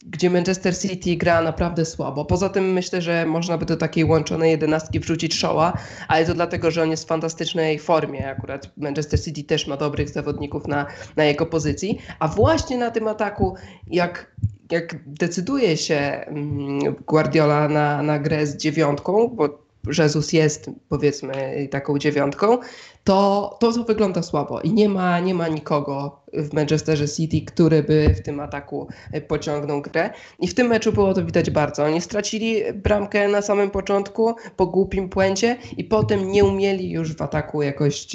[0.05, 2.25] gdzie Manchester City gra naprawdę słabo.
[2.25, 5.77] Poza tym myślę, że można by do takiej łączonej jedenastki wrzucić Showa,
[6.07, 8.29] ale to dlatego, że on jest w fantastycznej formie.
[8.29, 11.97] Akurat Manchester City też ma dobrych zawodników na, na jego pozycji.
[12.19, 13.55] A właśnie na tym ataku,
[13.87, 14.37] jak
[14.71, 19.66] jak decyduje się mm, Guardiola na, na grę z dziewiątką, bo
[19.97, 22.57] Jezus jest powiedzmy taką dziewiątką,
[23.03, 28.15] to, to, wygląda słabo i nie ma, nie ma nikogo w Manchesterze City, który by
[28.17, 28.87] w tym ataku
[29.27, 30.09] pociągnął grę.
[30.39, 31.83] I w tym meczu było to widać bardzo.
[31.83, 37.21] Oni stracili bramkę na samym początku po głupim płęcie i potem nie umieli już w
[37.21, 38.07] ataku jakoś,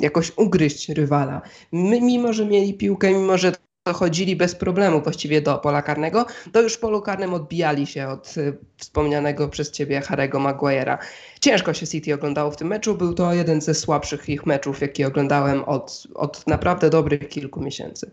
[0.00, 1.42] jakoś ugryźć rywala.
[1.72, 3.52] Mimo, że mieli piłkę, mimo, że
[3.86, 8.58] dochodzili bez problemu właściwie do pola karnego, to już polu karnym odbijali się od y,
[8.76, 10.98] wspomnianego przez ciebie Harego Maguire'a.
[11.40, 15.04] Ciężko się City oglądało w tym meczu, był to jeden ze słabszych ich meczów, jaki
[15.04, 18.10] oglądałem od, od naprawdę dobrych kilku miesięcy.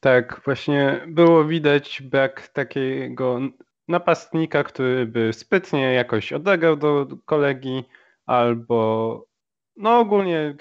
[0.00, 3.40] Tak, właśnie było widać brak takiego
[3.88, 7.84] napastnika, który by sprytnie jakoś odegrał do kolegi,
[8.26, 9.26] albo
[9.76, 10.54] no ogólnie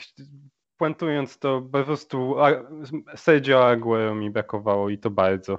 [0.82, 2.36] puentując to po prostu
[3.16, 5.58] Sergio Aguero mi brakowało i to bardzo.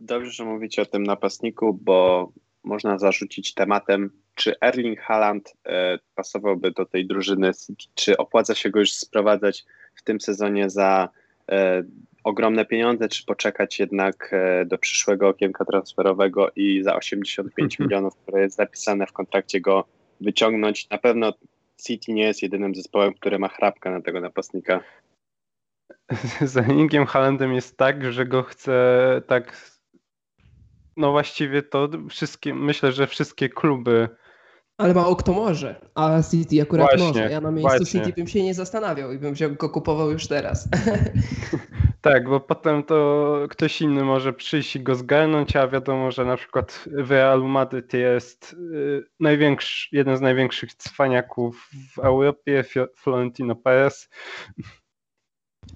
[0.00, 2.28] Dobrze, że mówicie o tym napastniku, bo
[2.64, 7.50] można zarzucić tematem, czy Erling Haaland e, pasowałby do tej drużyny,
[7.94, 11.08] czy opłaca się go już sprowadzać w tym sezonie za
[11.48, 11.82] e,
[12.24, 18.42] ogromne pieniądze, czy poczekać jednak e, do przyszłego okienka transferowego i za 85 milionów, które
[18.42, 19.84] jest zapisane w kontrakcie go
[20.20, 20.90] wyciągnąć.
[20.90, 21.32] Na pewno
[21.82, 24.80] City nie jest jedynym zespołem, który ma chrapkę na tego napastnika.
[26.40, 29.72] Z Erlingiem Haalandem jest tak, że go chce tak
[30.96, 34.08] no właściwie to wszystkie, myślę, że wszystkie kluby
[34.82, 37.30] ale mało kto może, a City akurat właśnie, może.
[37.30, 38.00] Ja na miejscu właśnie.
[38.00, 40.68] City bym się nie zastanawiał i bym go kupował już teraz.
[42.02, 46.36] Tak, bo potem to ktoś inny może przyjść i go zgarnąć, a wiadomo, że na
[46.36, 52.64] przykład w Realu Madryt jest y, największy, jeden z największych cwaniaków w Europie,
[52.96, 54.08] Florentino Perez.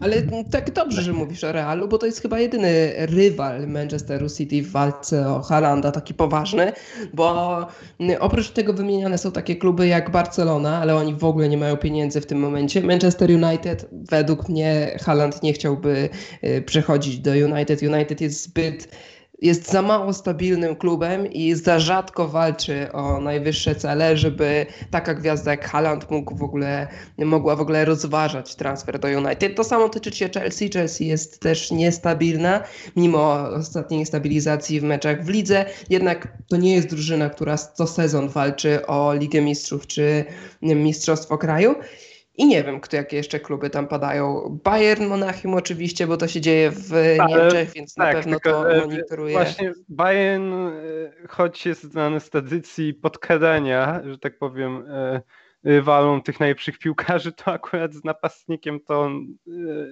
[0.00, 4.62] Ale tak dobrze, że mówisz o Realu, bo to jest chyba jedyny rywal Manchesteru City
[4.62, 6.72] w walce o Halanda, taki poważny,
[7.14, 7.58] bo
[8.20, 12.20] oprócz tego wymieniane są takie kluby jak Barcelona, ale oni w ogóle nie mają pieniędzy
[12.20, 12.82] w tym momencie.
[12.82, 16.08] Manchester United, według mnie Haland nie chciałby
[16.44, 17.82] y, przechodzić do United.
[17.82, 18.88] United jest zbyt
[19.42, 25.50] jest za mało stabilnym klubem i za rzadko walczy o najwyższe cele, żeby taka gwiazda
[25.50, 29.56] jak Haaland mógł w ogóle, mogła w ogóle rozważać transfer do United.
[29.56, 30.70] To samo tyczy się Chelsea.
[30.70, 32.62] Chelsea jest też niestabilna,
[32.96, 35.64] mimo ostatniej stabilizacji w meczach w lidze.
[35.90, 40.24] Jednak to nie jest drużyna, która co sezon walczy o Ligę Mistrzów czy
[40.62, 41.74] Mistrzostwo Kraju.
[42.36, 44.58] I nie wiem, kto, jakie jeszcze kluby tam padają.
[44.64, 46.90] Bayern Monachium oczywiście, bo to się dzieje w
[47.28, 49.32] Niemczech, więc tak, na pewno to e, monitoruje.
[49.32, 50.72] Właśnie Bayern, e,
[51.28, 55.20] choć jest znany z tradycji podkradania, że tak powiem, e,
[55.64, 59.10] rywalom tych najlepszych piłkarzy, to akurat z napastnikiem to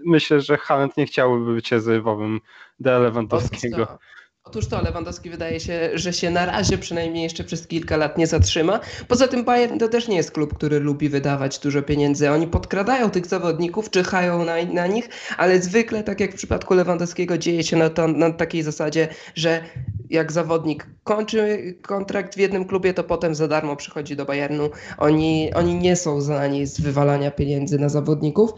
[0.07, 2.40] myślę, że Haaland nie chciałby być rezerwowym
[2.80, 3.98] dla Lewandowskiego.
[4.46, 8.26] Otóż to, Lewandowski wydaje się, że się na razie przynajmniej jeszcze przez kilka lat nie
[8.26, 8.80] zatrzyma.
[9.09, 12.30] Poza tym Bayern to też nie jest klub, który lubi wydawać dużo pieniędzy.
[12.30, 17.38] Oni podkradają tych zawodników, czyhają na, na nich, ale zwykle, tak jak w przypadku Lewandowskiego,
[17.38, 19.64] dzieje się na, to, na takiej zasadzie, że
[20.11, 24.70] jak zawodnik kończy kontrakt w jednym klubie, to potem za darmo przychodzi do Bayernu.
[24.98, 28.50] Oni, oni nie są znani z wywalania pieniędzy na zawodników.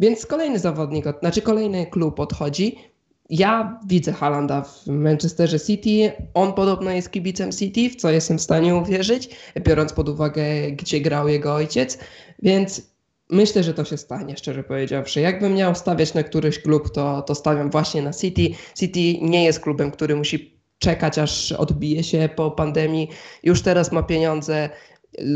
[0.00, 2.95] Więc kolejny zawodnik, znaczy kolejny klub odchodzi,
[3.30, 6.12] ja widzę Halanda w Manchesterze City.
[6.34, 9.28] On podobno jest kibicem City, w co jestem w stanie uwierzyć,
[9.60, 11.98] biorąc pod uwagę, gdzie grał jego ojciec.
[12.42, 12.82] Więc
[13.30, 15.20] myślę, że to się stanie, szczerze powiedziawszy.
[15.20, 18.48] Jakbym miał stawiać na któryś klub, to, to stawiam właśnie na City.
[18.78, 23.08] City nie jest klubem, który musi czekać, aż odbije się po pandemii.
[23.42, 24.70] Już teraz ma pieniądze.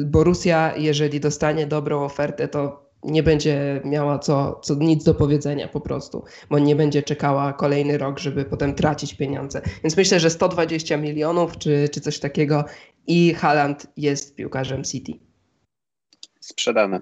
[0.04, 5.80] Borussia, jeżeli dostanie dobrą ofertę, to nie będzie miała co, co nic do powiedzenia po
[5.80, 9.62] prostu, bo nie będzie czekała kolejny rok, żeby potem tracić pieniądze.
[9.84, 12.64] Więc myślę, że 120 milionów czy, czy coś takiego
[13.06, 15.12] i Haaland jest piłkarzem City.
[16.40, 17.00] Sprzedane.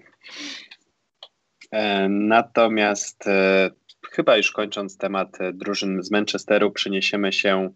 [1.71, 3.71] E, natomiast e,
[4.11, 7.71] chyba już kończąc temat e, drużyn z Manchesteru, przeniesiemy się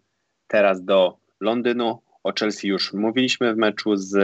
[0.47, 2.01] teraz do Londynu.
[2.23, 4.15] O Chelsea już mówiliśmy w meczu z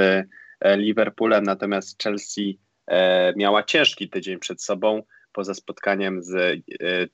[0.66, 2.69] Liverpoolem, natomiast Chelsea E,
[3.36, 5.04] miała ciężki tydzień przed sobą.
[5.32, 7.08] Poza spotkaniem z e,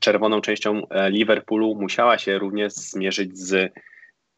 [0.00, 3.72] czerwoną częścią e, Liverpoolu, musiała się również zmierzyć z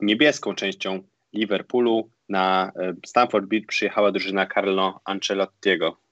[0.01, 2.11] niebieską częścią Liverpoolu.
[2.29, 2.73] Na
[3.07, 6.06] Stamford Bridge przyjechała drużyna Carlo Ancelottiego.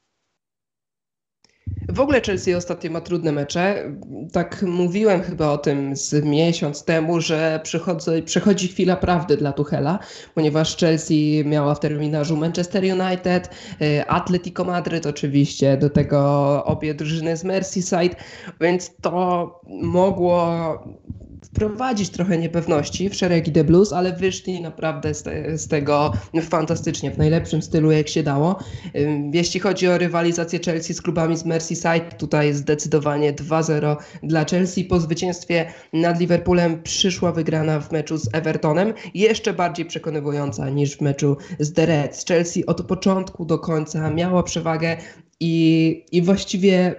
[1.94, 3.92] W ogóle Chelsea ostatnio ma trudne mecze.
[4.32, 7.60] Tak mówiłem chyba o tym z miesiąc temu, że
[8.24, 9.98] przychodzi, chwila prawdy dla Tuchela,
[10.34, 13.50] ponieważ Chelsea miała w terminarzu Manchester United,
[13.82, 18.16] y, Atletico Madryt oczywiście, do tego obie drużyny z Merseyside,
[18.60, 20.48] więc to mogło
[21.44, 27.10] wprowadzić trochę niepewności w szeregi The Blues, ale wyszli naprawdę z, te, z, tego fantastycznie,
[27.10, 28.58] w najlepszym stylu jak się dało.
[29.32, 34.84] Jeśli chodzi o rywalizację Chelsea z klubami z Merseyside, tutaj zdecydowanie 2-0 dla Chelsea.
[34.84, 41.00] Po zwycięstwie nad Liverpoolem przyszła wygrana w meczu z Evertonem, jeszcze bardziej przekonywująca niż w
[41.00, 42.24] meczu z The Reds.
[42.26, 44.96] Chelsea od początku do końca miała przewagę
[45.40, 46.94] i, i właściwie,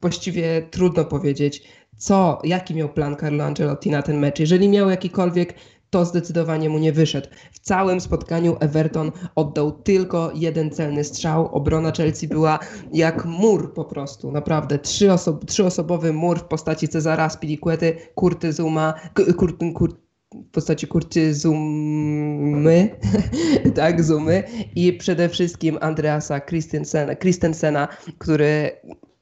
[0.00, 1.62] właściwie trudno powiedzieć,
[2.00, 4.40] co, jaki miał plan Carlo Ancelotti na ten mecz.
[4.40, 5.54] Jeżeli miał jakikolwiek,
[5.90, 7.28] to zdecydowanie mu nie wyszedł.
[7.52, 11.54] W całym spotkaniu Everton oddał tylko jeden celny strzał.
[11.54, 12.58] Obrona Chelsea była
[12.92, 14.78] jak mur po prostu, naprawdę.
[14.78, 18.94] Trzy oso trzyosobowy mur w postaci Cezara Spiliquety, Kurty Zuma,
[19.36, 20.00] Kurty, Kurty
[20.34, 22.96] w postaci Kurty Zumy,
[23.74, 24.42] tak, Zumy
[24.74, 28.70] i przede wszystkim Andreasa Christensena, Christensena który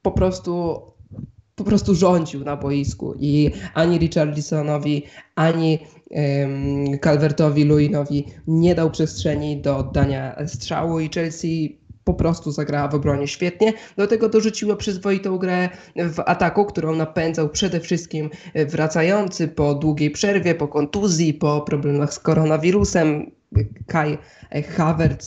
[0.02, 0.82] po prostu
[1.59, 5.03] po prostu rządził na boisku i ani Richarlisonowi,
[5.35, 5.79] ani
[6.11, 12.94] um, Calvertowi, Luinowi nie dał przestrzeni do oddania strzału i Chelsea po prostu zagrała w
[12.94, 13.73] obronie świetnie.
[13.97, 20.55] Do tego dorzuciło przyzwoitą grę w ataku, którą napędzał przede wszystkim wracający po długiej przerwie,
[20.55, 23.38] po kontuzji, po problemach z koronawirusem
[23.87, 24.18] Kai
[24.76, 25.24] Havertz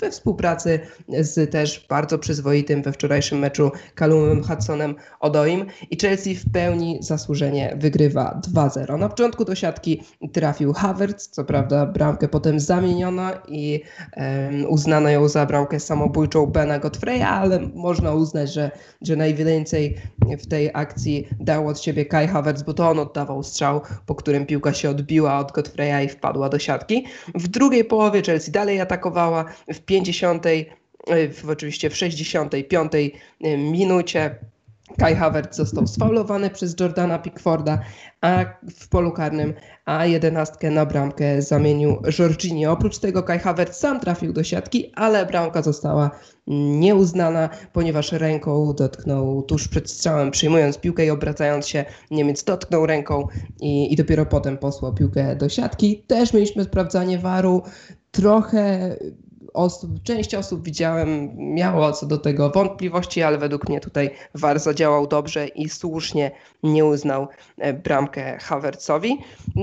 [0.00, 6.52] we współpracy z też bardzo przyzwoitym we wczorajszym meczu Kalumem Hudsonem Odoim i Chelsea w
[6.52, 8.98] pełni zasłużenie wygrywa 2-0.
[8.98, 10.02] Na początku do siatki
[10.32, 13.80] trafił Havertz, co prawda bramkę potem zamieniono i
[14.16, 19.96] um, uznano ją za bramkę samobójczą Bena Godfreya, ale można uznać, że, że najwięcej
[20.38, 24.46] w tej akcji dał od siebie Kai Havertz, bo to on oddawał strzał, po którym
[24.46, 27.06] piłka się odbiła od Godfreya i wpadła do siatki.
[27.34, 30.44] W drugiej połowie Chelsea dalej atakowała w 50,
[31.06, 32.92] w, oczywiście w 65
[33.58, 34.34] minucie.
[34.98, 37.78] Kai Havertz został sfaulowany przez Jordana Pickforda
[38.20, 38.44] a
[38.80, 42.72] w polu karnym, a jedenastkę na bramkę zamienił Jorginho.
[42.72, 46.10] Oprócz tego Kai Havertz sam trafił do siatki, ale bramka została
[46.46, 53.26] nieuznana, ponieważ ręką dotknął tuż przed strzałem, przyjmując piłkę i obracając się, Niemiec dotknął ręką
[53.60, 56.04] i, i dopiero potem posłał piłkę do siatki.
[56.06, 57.62] Też mieliśmy sprawdzanie waru,
[58.10, 58.96] trochę
[59.54, 65.06] osób, część osób widziałem, miało co do tego wątpliwości, ale według mnie tutaj VAR zadziałał
[65.06, 66.30] dobrze i słusznie
[66.62, 67.28] nie uznał
[67.58, 69.18] e, bramkę Havertzowi.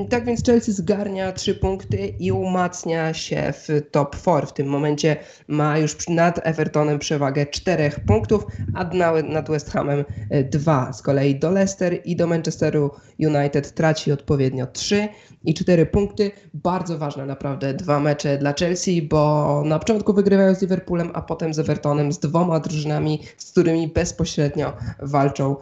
[0.09, 4.47] Tak więc Chelsea zgarnia trzy punkty i umacnia się w top 4.
[4.47, 5.17] W tym momencie
[5.47, 8.83] ma już nad Evertonem przewagę czterech punktów, a
[9.23, 10.93] nad West Hamem e, dwa.
[10.93, 15.07] Z kolei do Leicester i do Manchesteru United traci odpowiednio trzy
[15.43, 16.31] i cztery punkty.
[16.53, 21.53] Bardzo ważne naprawdę dwa mecze dla Chelsea, bo na początku wygrywają z Liverpoolem, a potem
[21.53, 25.55] z Evertonem, z dwoma drużynami, z którymi bezpośrednio walczą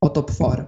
[0.00, 0.64] o top 4.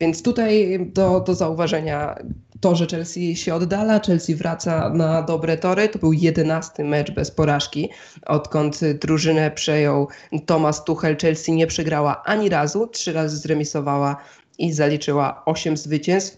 [0.00, 2.14] Więc tutaj do, do zauważenia
[2.60, 5.88] to, że Chelsea się oddala, Chelsea wraca na dobre tory.
[5.88, 7.90] To był jedenasty mecz bez porażki.
[8.26, 10.08] Odkąd drużynę przejął
[10.46, 14.16] Thomas Tuchel, Chelsea nie przegrała ani razu, trzy razy zremisowała
[14.58, 16.36] i zaliczyła osiem zwycięstw.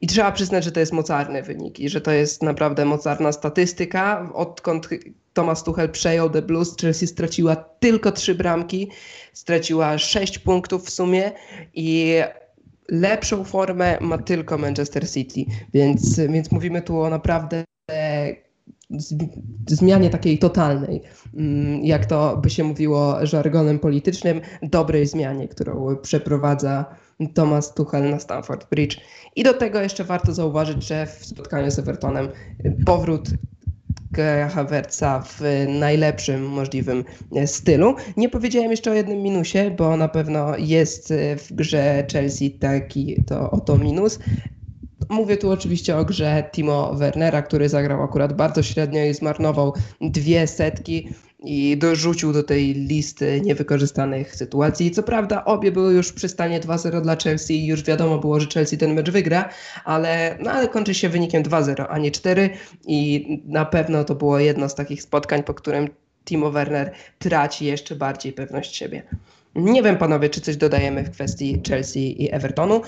[0.00, 4.30] I trzeba przyznać, że to jest mocarny wynik i że to jest naprawdę mocarna statystyka.
[4.34, 4.88] Odkąd
[5.32, 8.90] Thomas Tuchel przejął The Blues, Chelsea straciła tylko trzy bramki,
[9.32, 11.32] straciła sześć punktów w sumie
[11.74, 12.14] i
[12.88, 15.44] lepszą formę ma tylko Manchester City.
[15.74, 17.64] Więc, więc mówimy tu o naprawdę
[19.66, 21.02] zmianie takiej totalnej,
[21.34, 26.84] mm, jak to by się mówiło żargonem politycznym, dobrej zmianie, którą przeprowadza
[27.34, 28.96] Thomas Tuchel na Stamford Bridge.
[29.36, 32.28] I do tego jeszcze warto zauważyć, że w spotkaniu z Evertonem
[32.86, 33.28] powrót
[34.50, 37.04] Havertza w najlepszym możliwym
[37.46, 37.94] stylu.
[38.16, 43.50] Nie powiedziałem jeszcze o jednym minusie, bo na pewno jest w grze Chelsea taki to
[43.50, 44.18] oto minus.
[45.08, 50.46] Mówię tu oczywiście o grze Timo Wernera, który zagrał akurat bardzo średnio i zmarnował dwie
[50.46, 51.08] setki
[51.44, 54.90] i dorzucił do tej listy niewykorzystanych sytuacji.
[54.90, 58.46] Co prawda obie były już przy stanie 2-0 dla Chelsea i już wiadomo było, że
[58.46, 59.48] Chelsea ten mecz wygra,
[59.84, 62.50] ale, no, ale kończy się wynikiem 2-0, a nie 4
[62.86, 65.88] i na pewno to było jedno z takich spotkań, po którym
[66.24, 69.02] Timo Werner traci jeszcze bardziej pewność siebie.
[69.54, 72.80] Nie wiem, panowie, czy coś dodajemy w kwestii Chelsea i Evertonu.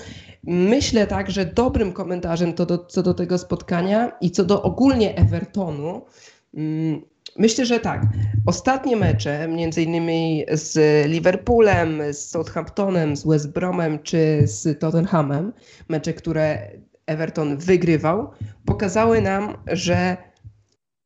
[0.43, 5.15] Myślę tak, że dobrym komentarzem to do, co do tego spotkania i co do ogólnie
[5.15, 6.05] Evertonu
[6.53, 7.01] mm,
[7.37, 8.01] Myślę, że tak.
[8.45, 10.77] Ostatnie mecze, między innymi z
[11.09, 15.53] Liverpoolem, z Southamptonem, z West Bromem czy z Tottenhamem,
[15.89, 16.71] mecze, które
[17.05, 18.31] Everton wygrywał,
[18.65, 20.17] pokazały nam, że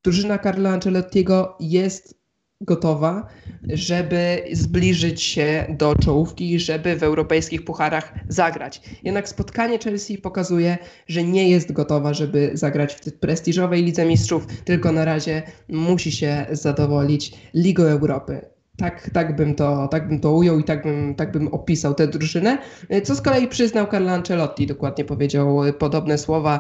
[0.03, 2.24] drużyna Carlo Ancelottiego jest
[2.61, 3.27] gotowa,
[3.67, 8.81] żeby zbliżyć się do czołówki, żeby w europejskich pucharach zagrać.
[9.03, 10.77] Jednak spotkanie Chelsea pokazuje,
[11.07, 16.45] że nie jest gotowa, żeby zagrać w prestiżowej Lidze Mistrzów, tylko na razie musi się
[16.51, 18.41] zadowolić Ligą Europy.
[18.77, 22.07] Tak, tak, bym to, tak bym to ujął i tak bym, tak bym opisał tę
[22.07, 22.57] drużynę.
[23.03, 26.59] Co z kolei przyznał Carlo Ancelotti, dokładnie powiedział podobne słowa,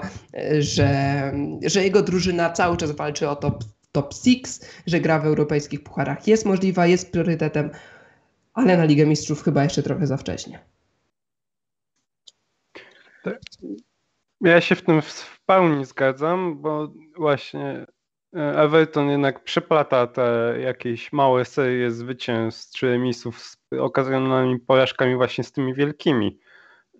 [0.59, 1.31] że,
[1.65, 3.63] że jego drużyna cały czas walczy o top
[3.95, 4.45] top 6,
[4.87, 7.69] że gra w europejskich pucharach jest możliwa, jest priorytetem,
[8.53, 10.59] ale na Ligę Mistrzów chyba jeszcze trochę za wcześnie.
[14.41, 17.85] Ja się w tym w pełni zgadzam, bo właśnie
[18.35, 25.43] e, Everton jednak przeplata te jakieś małe serie zwycięstw czy emisów z okazjonalnymi porażkami właśnie
[25.43, 26.39] z tymi wielkimi,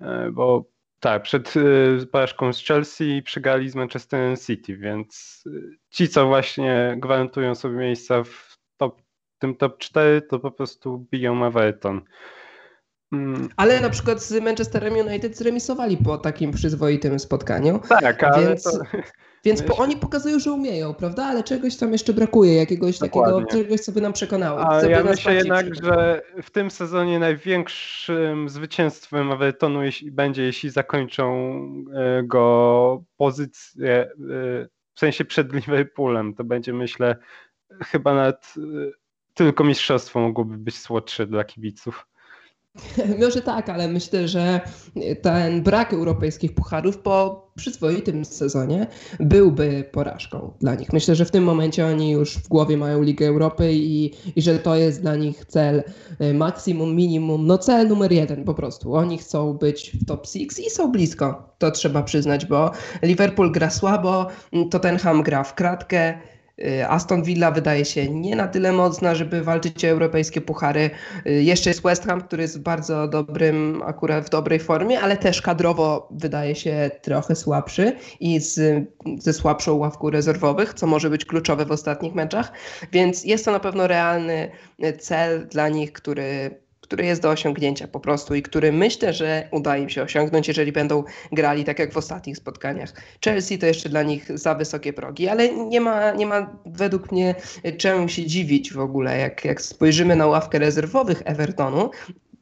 [0.01, 6.09] e, bo tak, przed y, porażką z Chelsea przegrali z Manchester City, więc y, ci,
[6.09, 9.01] co właśnie gwarantują sobie miejsca w top,
[9.39, 12.01] tym top 4, to po prostu biją Everton.
[13.11, 13.49] Mm.
[13.55, 17.79] Ale na przykład z Manchesterem United zremisowali po takim przyzwoitym spotkaniu.
[17.89, 18.71] Tak, ale więc, to...
[19.45, 21.25] więc po, oni pokazują, że umieją, prawda?
[21.25, 23.33] Ale czegoś tam jeszcze brakuje, jakiegoś Dokładnie.
[23.33, 24.69] takiego, czegoś, co by nam przekonało.
[24.69, 29.79] A ja myślę jednak, że w tym sezonie największym zwycięstwem Evertonu
[30.11, 31.55] będzie, jeśli zakończą
[31.93, 34.09] e, go pozycję, e,
[34.93, 36.33] w sensie przed Liverpoolem.
[36.33, 37.15] To będzie myślę
[37.83, 38.53] chyba nawet
[39.33, 42.07] tylko mistrzostwo mogłoby być słodsze dla kibiców.
[43.21, 44.61] Może tak, ale myślę, że
[45.21, 48.87] ten brak europejskich pucharów po przyzwoitym sezonie
[49.19, 50.93] byłby porażką dla nich.
[50.93, 54.59] Myślę, że w tym momencie oni już w głowie mają Ligę Europy i, i że
[54.59, 55.83] to jest dla nich cel
[56.21, 58.93] y, maksimum, minimum, no cel numer jeden po prostu.
[58.93, 62.71] Oni chcą być w top 6 i są blisko, to trzeba przyznać, bo
[63.01, 64.27] Liverpool gra słabo,
[64.71, 66.19] Tottenham gra w kratkę,
[66.87, 70.89] Aston Villa wydaje się nie na tyle mocna, żeby walczyć o europejskie puchary.
[71.27, 75.17] Y, jeszcze jest West Ham, który jest w bardzo dobrym, akurat w dobrej formie, ale
[75.17, 78.83] też kadrowo wydaje się trochę słabszy i z,
[79.19, 82.51] ze słabszą ławką rezerwowych, co może być kluczowe w ostatnich meczach.
[82.91, 84.51] Więc jest to na pewno realny
[84.99, 89.77] cel dla nich, który który jest do osiągnięcia po prostu i który myślę, że uda
[89.77, 92.93] im się osiągnąć, jeżeli będą grali tak jak w ostatnich spotkaniach.
[93.25, 97.35] Chelsea to jeszcze dla nich za wysokie progi, ale nie ma, nie ma według mnie
[97.77, 99.17] czemu się dziwić w ogóle.
[99.19, 101.89] Jak, jak spojrzymy na ławkę rezerwowych Evertonu,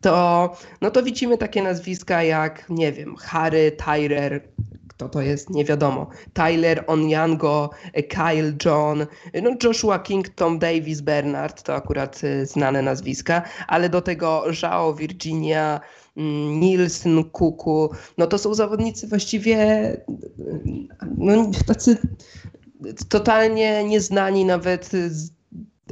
[0.03, 4.41] to, no to widzimy takie nazwiska jak, nie wiem, Harry, Tyrer,
[4.95, 6.09] kto to jest, nie wiadomo.
[6.33, 9.05] Tyler Onyango, Kyle John,
[9.43, 14.93] no Joshua King, Tom Davis, Bernard, to akurat y, znane nazwiska, ale do tego Żao,
[14.93, 15.81] Virginia,
[16.17, 19.57] mm, Nielsen, Kuku, no to są zawodnicy właściwie
[21.17, 21.97] no, tacy
[23.09, 25.31] totalnie nieznani nawet z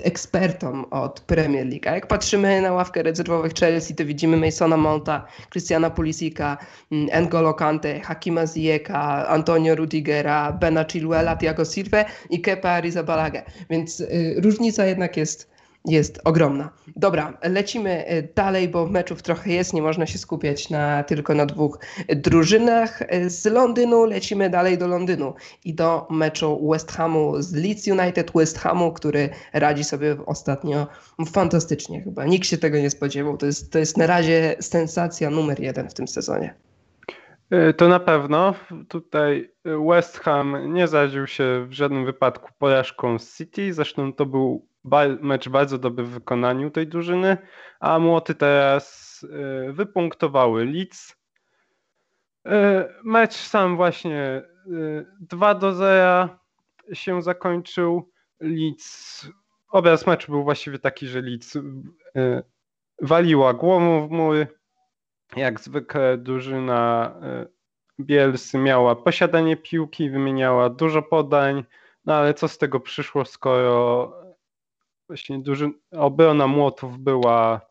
[0.04, 1.88] ekspertom od Premier League.
[1.88, 6.58] A jak patrzymy na ławkę rezerwowych Chelsea, to widzimy Masona Mounta, Christiana Pulisika,
[6.92, 13.44] mm, N'Golo Kante, Hakima Ziyeka, Antonio Rudigera, Bena Chilwella, Thiago Silva i Kepa Arrizabalaga.
[13.70, 15.51] Więc y, różnica jednak jest
[15.86, 16.70] jest ogromna.
[16.96, 21.46] Dobra, lecimy e, dalej, bo meczów trochę jest, nie można się skupiać na, tylko na
[21.46, 21.80] dwóch
[22.10, 23.02] drużynach.
[23.02, 25.34] E, z Londynu lecimy dalej do Londynu
[25.66, 30.88] i do meczu West Hamu z Leeds United, West Hamu, który radzi sobie ostatnio
[31.34, 32.26] fantastycznie chyba.
[32.26, 33.38] Nikt się tego nie spodziewał.
[33.38, 36.56] To jest, to jest na razie sensacja numer jeden w tym sezonie.
[37.50, 38.54] E, to na pewno.
[38.88, 39.52] Tutaj
[39.90, 43.74] West Ham nie zadził się w żadnym wypadku porażką z City.
[43.74, 44.71] Zresztą to był
[45.22, 47.38] mecz bardzo dobry w wykonaniu tej drużyny,
[47.80, 49.26] a młoty teraz
[49.70, 51.16] e, wypunktowały Leeds.
[52.46, 54.42] E, mecz sam właśnie
[55.20, 56.30] 2 e, do 0
[56.94, 58.10] się zakończył.
[58.40, 59.28] Leeds,
[59.70, 61.58] obraz meczu był właściwie taki, że Leeds
[63.02, 64.48] waliła głową w mury.
[65.36, 67.16] Jak zwykle drużyna
[68.00, 71.64] Bielsy miała posiadanie piłki, wymieniała dużo podań,
[72.06, 74.14] no ale co z tego przyszło, skoro
[75.12, 77.62] właśnie duży, obrona Młotów była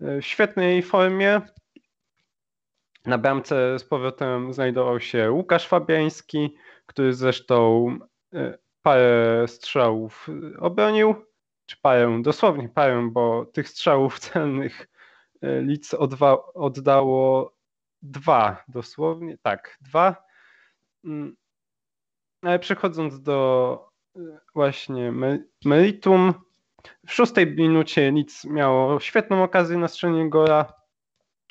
[0.00, 1.40] e, w świetnej formie.
[3.06, 6.56] Na bramce z powrotem znajdował się Łukasz Fabiański,
[6.86, 7.88] który zresztą
[8.34, 10.28] e, parę strzałów
[10.58, 11.14] obronił,
[11.66, 14.88] czy parę, dosłownie parę, bo tych strzałów celnych
[15.42, 15.94] e, Lidz
[16.54, 17.54] oddało
[18.02, 20.24] dwa, dosłownie, tak, dwa.
[21.04, 21.36] Mm,
[22.42, 23.88] ale przechodząc do
[24.54, 25.12] właśnie
[25.64, 26.34] meritum,
[27.06, 30.72] w szóstej minucie nic miało świetną okazję na strzelenie gola.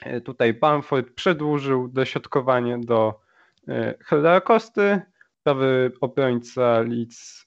[0.01, 3.19] E, tutaj Bamford przedłużył dośrodkowanie do
[3.67, 5.01] e, Herdera Kosty.
[5.43, 7.45] Prawy obrońca Leeds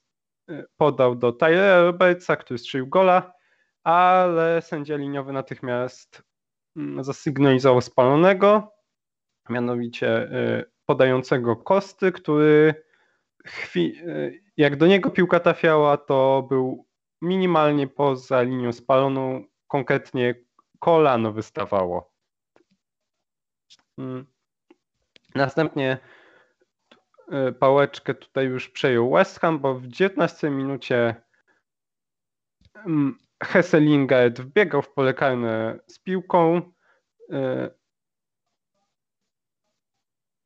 [0.49, 3.32] e, podał do Tylera Robertsa, który strzelił gola,
[3.84, 6.22] ale sędzia liniowy natychmiast
[6.76, 8.72] mm, zasygnalizował spalonego,
[9.51, 10.30] mianowicie
[10.87, 12.74] podającego Kosty, który
[13.47, 13.93] chwi-
[14.57, 16.86] jak do niego piłka trafiała, to był
[17.22, 20.34] minimalnie poza linią spaloną, konkretnie
[20.78, 22.12] kolano wystawało.
[23.98, 24.26] Mm.
[25.34, 25.98] Następnie
[27.28, 31.22] e, pałeczkę tutaj już przejął West Ham, bo w 19 minucie
[32.74, 36.72] mm, Hesselingard wbiegał w pole karne z piłką.
[37.32, 37.70] E,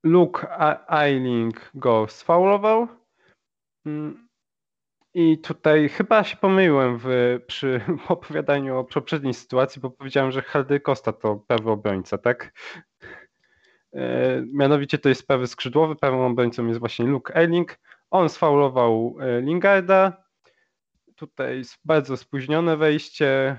[0.05, 0.49] Luke
[0.89, 2.89] Eiling go sfaulował.
[5.15, 10.81] I tutaj chyba się pomyliłem w, przy opowiadaniu o poprzedniej sytuacji, bo powiedziałem, że Hardy
[10.81, 12.53] Costa to prawy obrońca, tak?
[13.93, 17.79] E, mianowicie to jest prawy skrzydłowy, prawym obrońcą jest właśnie Luke Elling.
[18.11, 20.25] On sfaulował e, Lingarda.
[21.17, 23.59] Tutaj bardzo spóźnione wejście.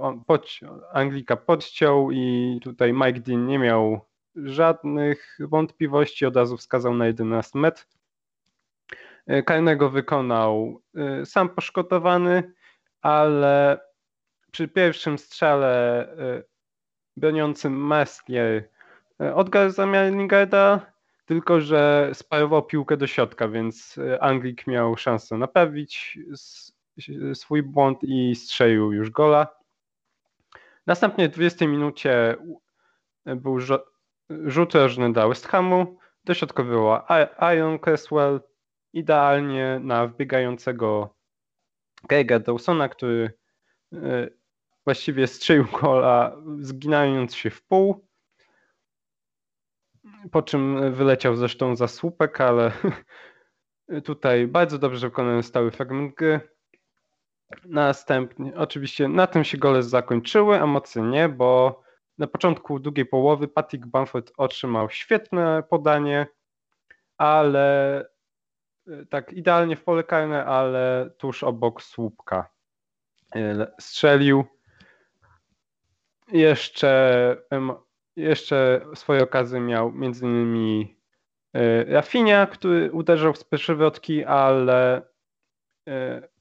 [0.00, 4.00] On podci Anglika podciął i tutaj Mike Dean nie miał
[4.34, 7.86] żadnych wątpliwości, od razu wskazał na 11 metr.
[9.26, 12.52] E, karnego wykonał e, sam poszkodowany,
[13.02, 13.80] ale
[14.50, 16.42] przy pierwszym strzale e,
[17.16, 18.68] broniącym Mestier
[19.34, 20.92] odgarł zamiar Lingarda,
[21.24, 26.18] tylko że sparował piłkę do środka, więc Anglik miał szansę naprawić
[27.34, 29.46] swój błąd i strzelił już gola.
[30.86, 32.36] Następnie w 20 minucie
[33.26, 33.58] był
[34.30, 37.06] rzut rożny dla West Hamu, dośrodkowyła
[37.54, 38.40] Iron Cresswell
[38.92, 41.14] idealnie na wbiegającego
[42.08, 43.32] Greg'a Dawsona, który
[43.92, 44.28] e,
[44.84, 48.06] właściwie strzelił gola zginając się w pół,
[50.30, 52.72] po czym wyleciał zresztą za słupek, ale
[54.04, 56.40] tutaj bardzo dobrze wykonany stały fragment gry.
[57.64, 61.82] Następnie, oczywiście na tym się gole zakończyły, a mocy nie, bo
[62.18, 66.26] na początku drugiej połowy Patrick Bamford otrzymał świetne podanie,
[67.18, 68.06] ale
[69.10, 72.50] tak idealnie w pole karne, ale tuż obok słupka
[73.34, 74.44] e, strzelił.
[76.32, 77.36] Jeszcze,
[78.16, 80.96] jeszcze swoje okazy miał między innymi
[81.52, 85.02] e, Rafinha, który uderzał z przewrotki, ale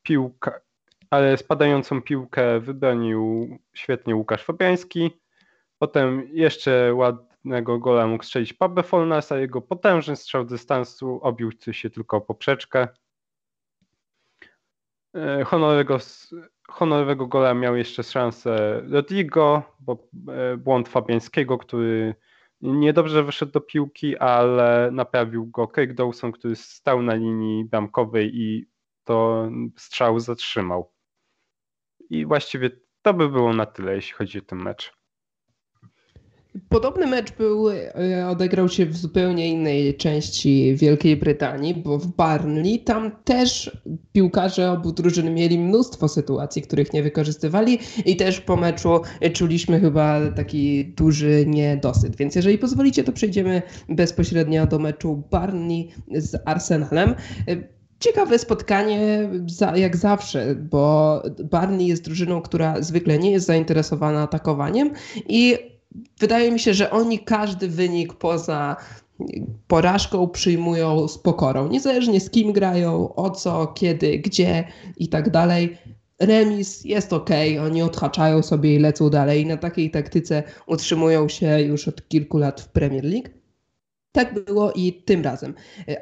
[0.04, 0.62] piłka,
[1.10, 5.22] ale spadającą piłkę wybronił świetnie Łukasz Fabiański.
[5.80, 6.94] Potem jeszcze
[7.46, 12.22] ładnego gola mógł strzelić Pabe Folnas, a jego potężny strzał dystansu obił się tylko o
[12.22, 12.88] poprzeczkę.
[15.16, 15.98] E, honorowego,
[16.70, 22.16] honorowego gola miał jeszcze szansę Rodrigo, bo e, błąd Fabiańskiego, który
[22.62, 28.68] niedobrze wyszedł do piłki, ale naprawił go Craig Dawson, który stał na linii bramkowej i
[29.04, 30.92] to strzał zatrzymał.
[32.10, 32.70] I właściwie
[33.02, 35.01] to by było na tyle, jeśli chodzi o ten mecz.
[36.70, 42.80] Podobny mecz był, e, odegrał się w zupełnie innej części Wielkiej Brytanii, bo w Barnley
[42.80, 43.78] tam też
[44.14, 49.02] piłkarze obu drużyn mieli mnóstwo sytuacji, których nie wykorzystywali i też po meczu
[49.34, 52.16] czuliśmy chyba taki duży niedosyt.
[52.16, 57.16] Więc jeżeli pozwolicie, to przejdziemy bezpośrednio do meczu Barnley z Arsenalem.
[58.00, 59.30] Ciekawe spotkanie,
[59.76, 64.92] jak zawsze, bo Barney jest drużyną, która zwykle nie jest zainteresowana atakowaniem
[65.30, 65.71] i
[66.20, 68.76] wydaje mi się, że oni każdy wynik poza
[69.68, 71.68] porażką przyjmują z pokorą.
[71.68, 74.68] Niezależnie z kim grają, o co, kiedy, gdzie
[74.98, 75.78] i tak dalej.
[76.20, 77.30] Remis jest ok,
[77.66, 79.46] oni odhaczają sobie i lecą dalej.
[79.46, 83.41] Na takiej taktyce utrzymują się już od kilku lat w Premier League.
[84.12, 85.54] Tak było i tym razem.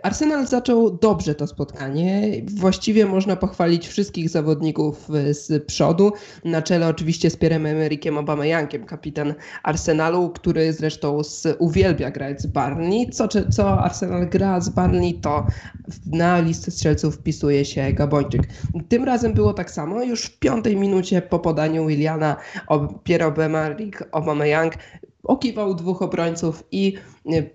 [0.03, 2.31] Arsenal zaczął dobrze to spotkanie.
[2.55, 6.11] Właściwie można pochwalić wszystkich zawodników e, z przodu.
[6.45, 9.33] Na czele oczywiście z Pierem Emerikiem Obameyankiem, kapitan
[9.63, 13.09] Arsenalu, który zresztą z, uwielbia grać z Barney.
[13.09, 15.47] Co, co Arsenal gra z Barney, to
[16.05, 18.41] na listę strzelców wpisuje się Gabończyk.
[18.87, 20.03] Tym razem było tak samo.
[20.03, 22.35] Już w piątej minucie po podaniu Williana
[23.03, 24.73] Pierre Emerick Aubameyang
[25.23, 26.99] okiwał dwóch obrońców i e,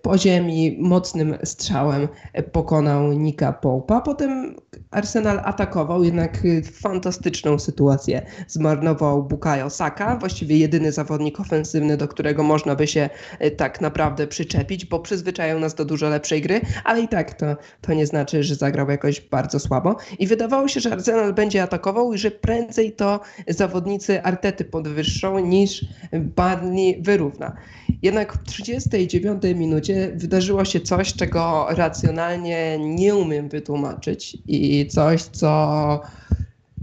[0.03, 2.09] po ziemi mocnym strzałem
[2.53, 4.01] pokonał Nika Połpa.
[4.01, 4.57] Potem
[4.91, 6.43] Arsenal atakował, jednak
[6.73, 13.51] fantastyczną sytuację zmarnował Bukayo Saka, właściwie jedyny zawodnik ofensywny, do którego można by się e,
[13.51, 17.47] tak naprawdę przyczepić, bo przyzwyczają nas do dużo lepszej gry, ale i tak to,
[17.81, 19.97] to nie znaczy, że zagrał jakoś bardzo słabo.
[20.19, 25.85] I wydawało się, że Arsenal będzie atakował i że prędzej to zawodnicy Artety podwyższą niż
[26.13, 27.57] Barney wyrówna.
[28.03, 36.01] Jednak w 39 minucie wydarzyło się coś, czego racjonalnie nie umiem wytłumaczyć i coś, co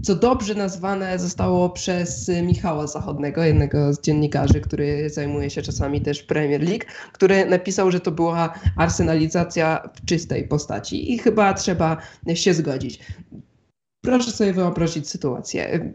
[0.02, 6.22] co dobrze nazwane zostało przez Michała Zachodnego, jednego z dziennikarzy, który zajmuje się czasami też
[6.22, 11.96] Premier League, który napisał, że to była arsenalizacja w czystej postaci i chyba trzeba
[12.34, 13.00] się zgodzić.
[14.04, 15.92] Proszę sobie wyobrazić sytuację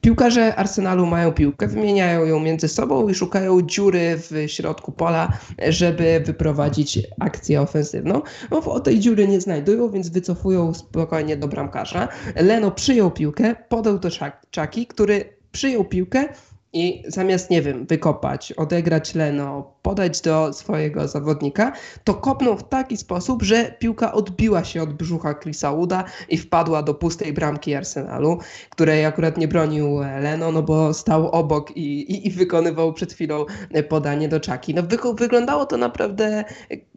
[0.00, 5.32] piłkarze Arsenalu mają piłkę, wymieniają ją między sobą i szukają dziury w środku pola,
[5.68, 8.22] żeby wyprowadzić akcję ofensywną.
[8.50, 12.08] No, tej dziury nie znajdują, więc wycofują spokojnie do bramkarza.
[12.36, 14.08] Leno przyjął piłkę, podał do
[14.50, 16.28] Czaki, który przyjął piłkę
[16.72, 21.72] i zamiast, nie wiem, wykopać, odegrać Leno, podać do swojego zawodnika,
[22.04, 26.82] to kopnął w taki sposób, że piłka odbiła się od brzucha Chrisa Uda i wpadła
[26.82, 28.38] do pustej bramki Arsenalu,
[28.70, 33.44] której akurat nie bronił Leno, no bo stał obok i, i, i wykonywał przed chwilą
[33.88, 34.74] podanie do Czaki.
[34.74, 36.44] No wy, wyglądało to naprawdę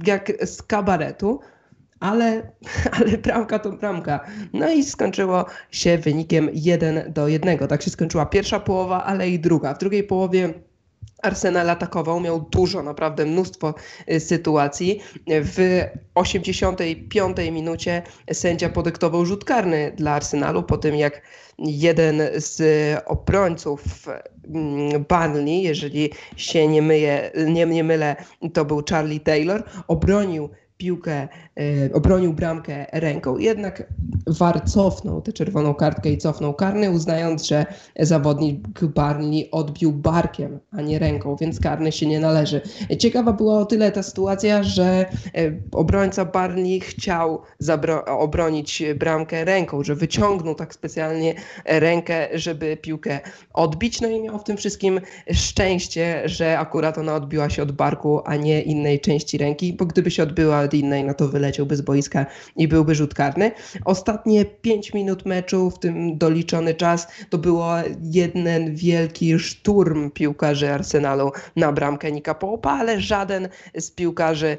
[0.06, 1.40] jak z kabaretu,
[2.00, 2.52] ale,
[2.98, 4.20] ale bramka to bramka.
[4.54, 7.58] No i skończyło się wynikiem 1 do 1.
[7.58, 9.74] Tak się skończyła pierwsza połowa, ale i druga.
[9.74, 10.54] W drugiej połowie
[11.22, 13.74] Arsenal atakował, miał dużo, naprawdę mnóstwo
[14.12, 15.02] y, sytuacji.
[15.28, 15.82] W
[16.16, 21.22] 85 minucie sędzia podyktował rzut karny dla Arsenalu po tym, jak
[21.60, 22.62] jeden z
[23.06, 23.84] obrońców
[24.48, 28.16] mm, Burnley, jeżeli się nie, myję, nie, nie mylę,
[28.54, 31.28] to był Charlie Taylor, obronił piłkę,
[31.60, 33.38] e, obronił bramkę ręką.
[33.38, 33.94] Jednak
[34.28, 37.66] VAR cofnął tę czerwoną kartkę i cofnął karny, uznając, że
[38.00, 42.62] zawodnik Barney odbił barkiem, a nie ręką, więc karny się nie należy.
[43.00, 45.06] Ciekawa była o tyle ta sytuacja, że e,
[45.72, 47.42] obrońca Barney chciał
[48.08, 53.20] obronić bramkę ręką, że wyciągnął tak specjalnie rękę, żeby piłkę
[53.54, 55.02] odbić, no i miał w tym wszystkim
[55.34, 60.12] szczęście, że akurat ona odbiła się od barku, a nie innej części ręki, bo gdyby
[60.12, 63.52] się odbyła od innej, no to wyleciałby z boiska i byłby rzut karny.
[63.86, 71.32] Ostatnie 5 minut meczu, w tym doliczony czas, to było jeden wielki szturm piłkarzy Arsenalu
[71.56, 74.58] na bramkę Nika Połopa, ale żaden z piłkarzy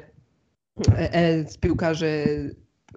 [0.91, 2.25] e, e, z piłkarzy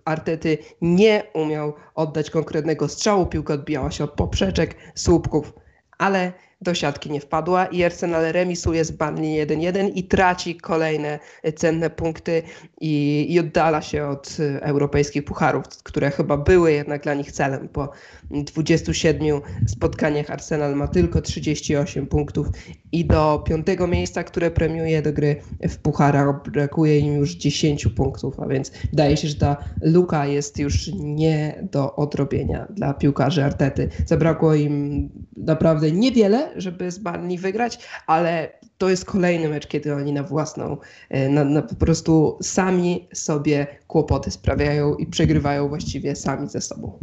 [0.04, 3.26] Artety nie umiał oddać konkretnego strzału.
[3.26, 5.52] Piłka odbijała się od poprzeczek, słupków,
[5.98, 11.18] ale do siatki nie wpadła i Arsenal remisuje z Burnley 1-1 i traci kolejne
[11.56, 12.42] cenne punkty
[12.80, 17.68] i, i oddala się od europejskich pucharów, które chyba były jednak dla nich celem.
[17.68, 17.90] Po
[18.30, 22.46] 27 spotkaniach Arsenal ma tylko 38 punktów
[22.92, 25.36] i do piątego miejsca, które premiuje do gry
[25.68, 30.58] w pucharach, brakuje im już 10 punktów, a więc wydaje się, że ta luka jest
[30.58, 33.88] już nie do odrobienia dla piłkarzy Artety.
[34.06, 40.12] Zabrakło im naprawdę niewiele, żeby z Barney wygrać, ale to jest kolejny mecz, kiedy oni
[40.12, 40.76] na własną,
[41.08, 46.98] e, na, na po prostu sami sobie kłopoty sprawiają i przegrywają właściwie sami ze sobą.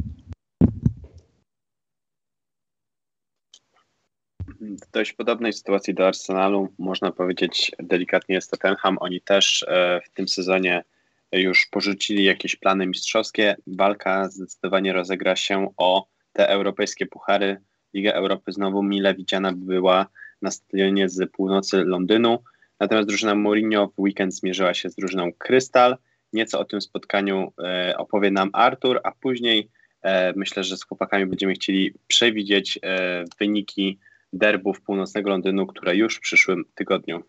[4.59, 8.97] W dość podobnej sytuacji do Arsenalu, można powiedzieć delikatnie jest Tottenham.
[8.99, 10.83] Oni też e, w tym sezonie
[11.31, 13.55] już porzucili jakieś plany mistrzowskie.
[13.67, 17.61] Walka zdecydowanie rozegra się o te europejskie puchary
[17.93, 20.07] Liga Europy znowu mile widziana była
[20.41, 22.43] na stadionie z północy Londynu.
[22.79, 25.97] Natomiast drużyna Mourinho w weekend zmierzyła się z drużyną Krystal.
[26.33, 29.69] Nieco o tym spotkaniu e, opowie nam Artur, a później
[30.01, 33.99] e, myślę, że z chłopakami będziemy chcieli przewidzieć e, wyniki
[34.33, 37.23] derbów północnego Londynu, które już w przyszłym tygodniu.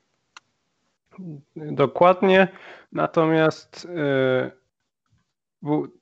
[1.57, 2.49] Dokładnie.
[2.93, 4.58] Natomiast e,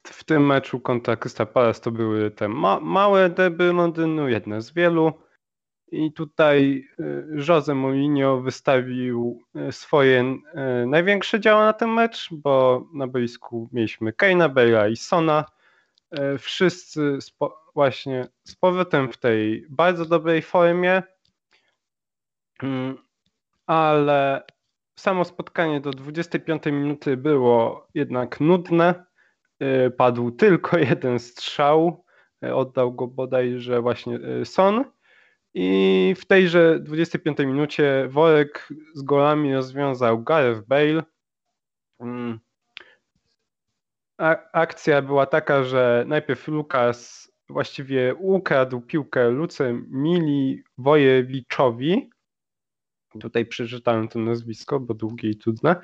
[0.02, 4.72] w tym meczu kontra Crystal Palace to były te ma małe deby Londynu, jedne z
[4.72, 5.12] wielu.
[5.92, 10.38] I tutaj y, Jose Mourinho wystawił y, swoje
[10.82, 15.44] y, największe działa na ten mecz, bo na boisku mieliśmy Keina, Bale'a i Sona.
[16.38, 17.18] Wszyscy
[17.74, 21.02] właśnie z powrotem w tej bardzo dobrej formie,
[22.62, 22.96] mm,
[23.66, 24.42] ale
[24.98, 29.05] samo spotkanie do 25 minuty było jednak nudne
[29.96, 32.04] padł tylko jeden strzał.
[32.44, 34.84] E, oddał go bodajże właśnie e, Son.
[35.54, 41.02] I w tejże 25 minucie worek z golami rozwiązał Gareth Bale.
[42.00, 42.40] Mm.
[44.52, 52.10] Akcja była taka, że najpierw Lukas właściwie ukradł piłkę Luce Mili Wojewiczowi.
[53.20, 55.76] Tutaj przeczytałem to nazwisko, bo długie i trudne.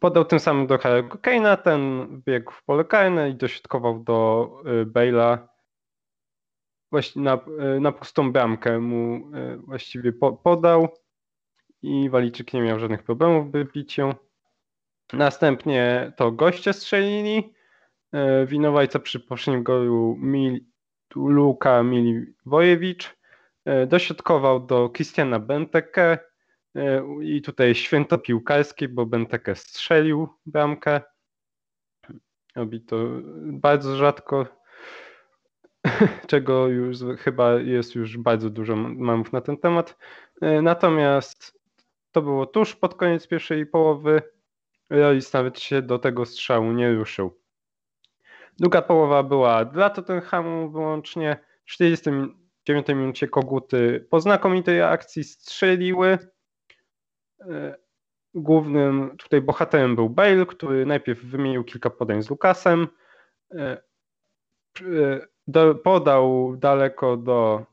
[0.00, 4.50] Podał tym samym do Harry'ego Kane'a, ten biegł w pole karne i dośrodkował do
[4.82, 5.38] y, Bale'a
[6.90, 7.34] właśnie na,
[7.76, 10.12] y, na pustą bramkę mu y, właściwie
[10.44, 10.88] podał
[11.82, 14.14] i Waliczyk nie miał żadnych problemów w wybiciu.
[15.12, 17.54] Następnie to goście strzelili.
[18.46, 20.60] Winowajca przy poprzednim golu Mil,
[21.14, 23.16] Luka Miliwojewicz
[23.86, 26.18] dośrodkował do Christiana Benteke
[27.22, 31.00] I tutaj święto piłkarskie, bo Benteke strzelił bramkę.
[32.56, 32.96] Robi to
[33.42, 34.46] bardzo rzadko,
[36.30, 39.96] czego już chyba jest już bardzo dużo mamów na ten temat.
[40.40, 41.60] E, natomiast
[42.12, 44.22] to było tuż pod koniec pierwszej połowy.
[44.90, 47.40] Loris nawet się do tego strzału nie ruszył.
[48.58, 51.36] Druga połowa była dla Tottenhamu wyłącznie.
[51.64, 56.33] W 49 minucie koguty po znakomitej akcji strzeliły E,
[58.34, 62.88] głównym tutaj bohaterem był Bale, który najpierw wymienił kilka podań z Lukasem,
[63.54, 63.82] e,
[65.54, 67.66] e, podał daleko do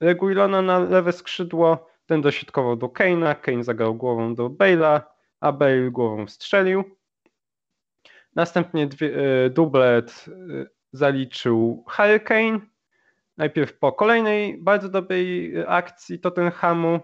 [0.00, 5.00] Reguilona na lewe skrzydło, ten dośrodkował do Kane'a, Kane zagrał głową do Bale'a,
[5.40, 6.84] a Bale głową strzelił.
[8.34, 9.12] Następnie dwie,
[9.50, 10.24] dublet
[10.92, 12.60] zaliczył Hurricane
[13.36, 17.00] najpierw po kolejnej bardzo dobrej akcji Tottenhamu,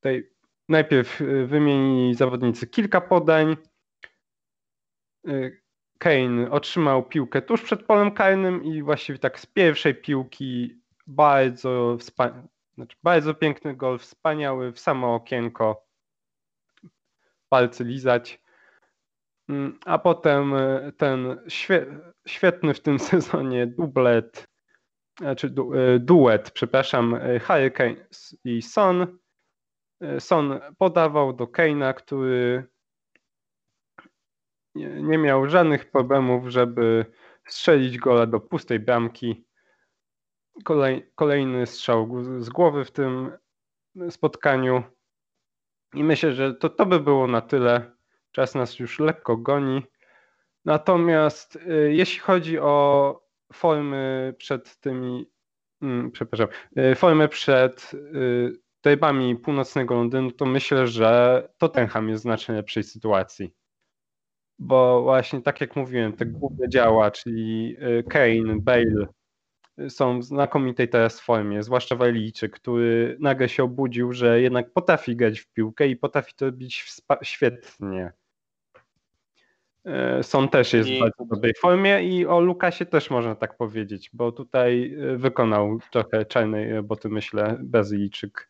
[0.00, 0.30] tutaj
[0.68, 3.56] najpierw wymienili zawodnicy kilka podań.
[5.98, 11.98] Kane otrzymał piłkę tuż przed polem karnym i właściwie tak z pierwszej piłki bardzo,
[12.74, 15.86] znaczy bardzo piękny gol, wspaniały, w samo okienko,
[17.48, 18.42] palce lizać.
[19.48, 24.48] Mm, a potem e, ten świe- świetny w tym sezonie dublet,
[25.18, 27.96] znaczy du- duet, przepraszam, Harry Kane
[28.44, 29.18] i Son.
[30.18, 32.66] Son podawał do Kane'a, który
[34.74, 37.06] nie, miał żadnych problemów, żeby
[37.46, 39.44] strzelić gola do pustej bramki.
[40.64, 43.32] Kolej, kolejny strzał z głowy w tym
[44.10, 44.82] spotkaniu.
[45.94, 47.92] I myślę, że to, to by było na tyle.
[48.32, 49.82] Czas nas już lekko goni.
[50.64, 53.22] Natomiast y, jeśli chodzi o
[53.52, 55.30] formy przed tymi,
[55.82, 56.48] mm, przepraszam,
[56.78, 57.92] y, formy przed
[58.82, 63.52] derbami północnego Londynu, to myślę, że Tottenham jest w znacznie lepszej sytuacji.
[64.58, 69.06] Bo właśnie tak jak mówiłem, te główne działa, czyli y, Kane, Bale,
[69.88, 75.40] są w znakomitej teraz formie, zwłaszcza Walijczyk, który nagle się obudził, że jednak potrafi grać
[75.40, 76.84] w piłkę i potrafi to robić
[77.22, 78.12] świetnie.
[79.84, 80.96] E, Son też jest I...
[80.96, 86.24] w bardzo dobrej formie i o Lukasie też można tak powiedzieć, bo tutaj wykonał trochę
[86.24, 88.49] czarnej roboty, myślę, Brazylijczyk.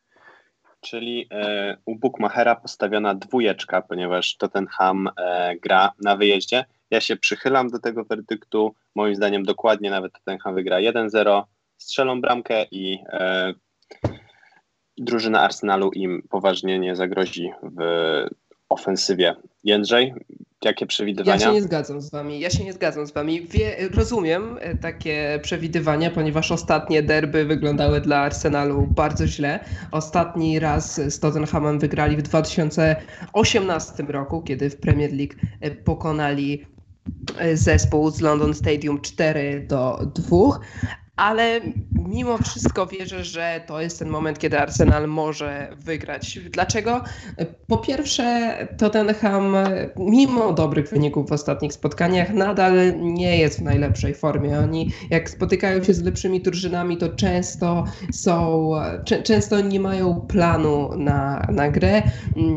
[0.80, 6.64] Czyli e, u Bukmachera postawiona dwójeczka, ponieważ Tottenham e, gra na wyjeździe.
[6.90, 8.74] Ja się przychylam do tego werdyktu.
[8.94, 11.42] Moim zdaniem dokładnie nawet Tottenham wygra 1-0,
[11.78, 13.54] strzelą bramkę i e,
[14.98, 17.80] drużyna Arsenalu im poważnie nie zagrozi w
[18.68, 19.36] ofensywie.
[19.64, 20.14] Jędrzej,
[20.64, 21.32] jakie przewidywania?
[21.32, 22.40] Ja się nie zgadzam z wami.
[22.40, 23.46] Ja się nie zgadzam z wami.
[23.46, 29.60] Wie, rozumiem e, takie przewidywania, ponieważ ostatnie derby wyglądały dla Arsenalu bardzo źle.
[29.90, 36.66] Ostatni raz z Tottenhamem wygrali w 2018 roku, kiedy w Premier League e, pokonali
[37.38, 40.36] e, zespół z London Stadium 4 do 2,
[41.20, 41.60] ale
[42.08, 46.38] mimo wszystko wierzę, że to jest ten moment, kiedy Arsenal może wygrać.
[46.52, 47.00] Dlaczego?
[47.66, 49.56] Po pierwsze, Tottenham,
[49.96, 54.58] mimo dobrych wyników w ostatnich spotkaniach, nadal nie jest w najlepszej formie.
[54.58, 58.70] Oni, jak spotykają się z lepszymi drużynami, to często są,
[59.24, 62.02] często nie mają planu na, na grę.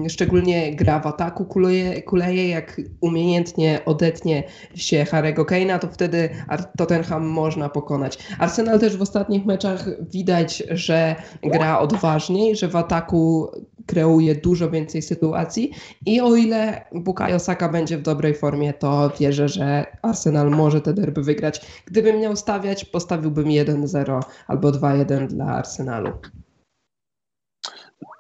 [0.09, 4.43] Szczególnie gra w ataku kuleje, kuleje jak umiejętnie odetnie
[4.75, 6.29] się Harego Kane'a, to wtedy
[6.77, 8.17] Tottenham można pokonać.
[8.53, 13.51] Arsenal też w ostatnich meczach widać, że gra odważniej, że w ataku
[13.85, 15.71] kreuje dużo więcej sytuacji
[16.05, 20.93] i o ile Bukayo Saka będzie w dobrej formie, to wierzę, że Arsenal może te
[20.93, 21.83] derby wygrać.
[21.85, 26.11] Gdybym miał stawiać, postawiłbym 1-0 albo 2-1 dla Arsenalu.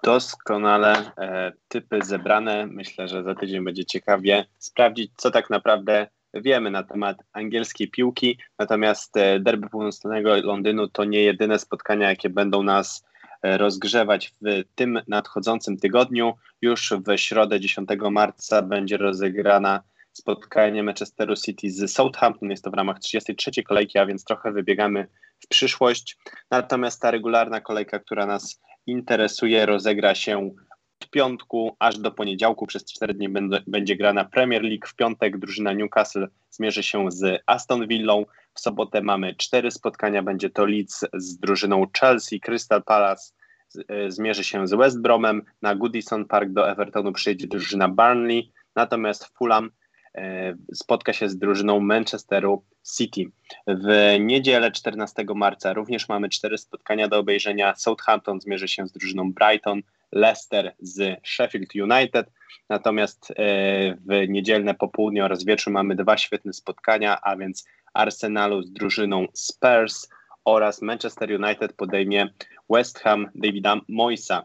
[0.03, 2.67] Doskonale e, typy zebrane.
[2.67, 8.37] Myślę, że za tydzień będzie ciekawie sprawdzić, co tak naprawdę wiemy na temat angielskiej piłki,
[8.59, 13.05] natomiast e, derby północnego Londynu to nie jedyne spotkania, jakie będą nas
[13.41, 16.33] e, rozgrzewać w tym nadchodzącym tygodniu.
[16.61, 22.49] Już w środę 10 marca będzie rozegrana spotkanie Manchesteru City z Southampton.
[22.49, 25.07] Jest to w ramach 33 kolejki, a więc trochę wybiegamy
[25.39, 26.17] w przyszłość.
[26.51, 30.51] Natomiast ta regularna kolejka, która nas interesuje, rozegra się
[31.09, 33.29] piątku aż do poniedziałku przez cztery dni
[33.67, 34.87] będzie grana Premier League.
[34.87, 38.25] W piątek drużyna Newcastle zmierzy się z Aston Villą.
[38.53, 40.23] W sobotę mamy cztery spotkania.
[40.23, 43.33] Będzie to Leeds z drużyną Chelsea, Crystal Palace
[43.89, 45.41] e, zmierzy się z West Bromem.
[45.61, 48.51] Na Goodison Park do Evertonu przyjedzie drużyna Burnley.
[48.75, 49.71] Natomiast Fulham
[50.15, 52.63] e, spotka się z drużyną Manchesteru
[52.97, 53.25] City.
[53.67, 57.75] W niedzielę 14 marca również mamy cztery spotkania do obejrzenia.
[57.75, 59.81] Southampton zmierzy się z drużyną Brighton,
[60.13, 62.31] Leicester z Sheffield United.
[62.69, 63.35] Natomiast e,
[63.95, 70.09] w niedzielne popołudnie oraz wieczór mamy dwa świetne spotkania, a więc Arsenalu z drużyną Spurs
[70.45, 72.29] oraz Manchester United podejmie
[72.69, 74.43] West Ham Davida Moisa.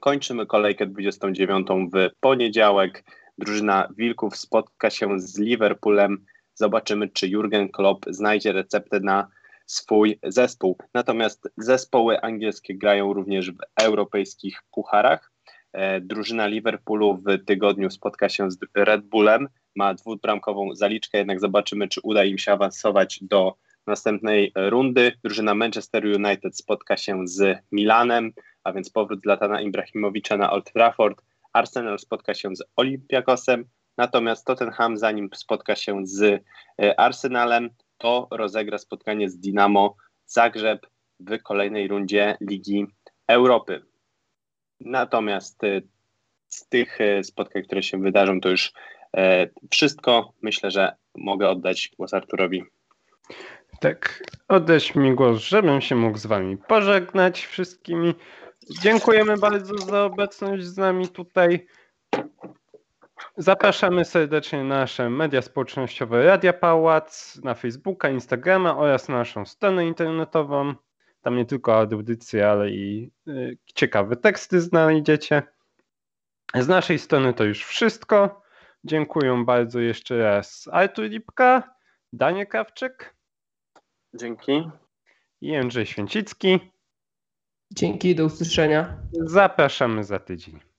[0.00, 3.04] Kończymy kolejkę 29 w poniedziałek.
[3.38, 6.24] Drużyna Wilków spotka się z Liverpoolem.
[6.54, 9.28] Zobaczymy, czy Jurgen Klopp znajdzie receptę na
[9.70, 10.76] swój zespół.
[10.94, 15.32] Natomiast zespoły angielskie grają również w europejskich pucharach.
[15.72, 21.88] E, drużyna Liverpoolu w tygodniu spotka się z Red Bullem, ma dwubramkową zaliczkę, jednak zobaczymy,
[21.88, 23.54] czy uda im się awansować do
[23.86, 25.12] następnej rundy.
[25.24, 28.32] Drużyna Manchester United spotka się z Milanem,
[28.64, 31.22] a więc powrót Latana Ibrahimowicza na Old Trafford.
[31.52, 33.64] Arsenal spotka się z Olympiakosem,
[33.98, 36.22] natomiast Tottenham zanim spotka się z
[36.82, 37.70] e, Arsenalem,
[38.00, 39.96] to rozegra spotkanie z Dinamo
[40.26, 40.86] Zagrzeb
[41.20, 42.86] w kolejnej rundzie Ligi
[43.26, 43.82] Europy.
[44.80, 45.82] Natomiast y,
[46.48, 48.72] z tych y, spotkań, które się wydarzą, to już
[49.16, 50.32] e, wszystko.
[50.42, 52.64] Myślę, że mogę oddać głos Arturowi.
[53.80, 58.14] Tak, oddać mi głos, żebym się mógł z wami pożegnać wszystkimi.
[58.82, 61.66] Dziękujemy bardzo za obecność z nami tutaj.
[63.40, 69.86] Zapraszamy serdecznie na nasze media społecznościowe Radia Pałac, na Facebooka, Instagrama oraz na naszą stronę
[69.86, 70.74] internetową.
[71.20, 75.42] Tam nie tylko audycje, ale i y, ciekawe teksty znajdziecie.
[76.54, 78.42] Z naszej strony to już wszystko.
[78.84, 81.74] Dziękuję bardzo jeszcze raz Artur Lipka,
[82.12, 83.14] Daniel Krawczyk
[84.14, 84.70] Dzięki.
[85.40, 86.72] i Jędrzej Święcicki.
[87.70, 88.96] Dzięki, do usłyszenia.
[89.12, 90.69] Zapraszamy za tydzień.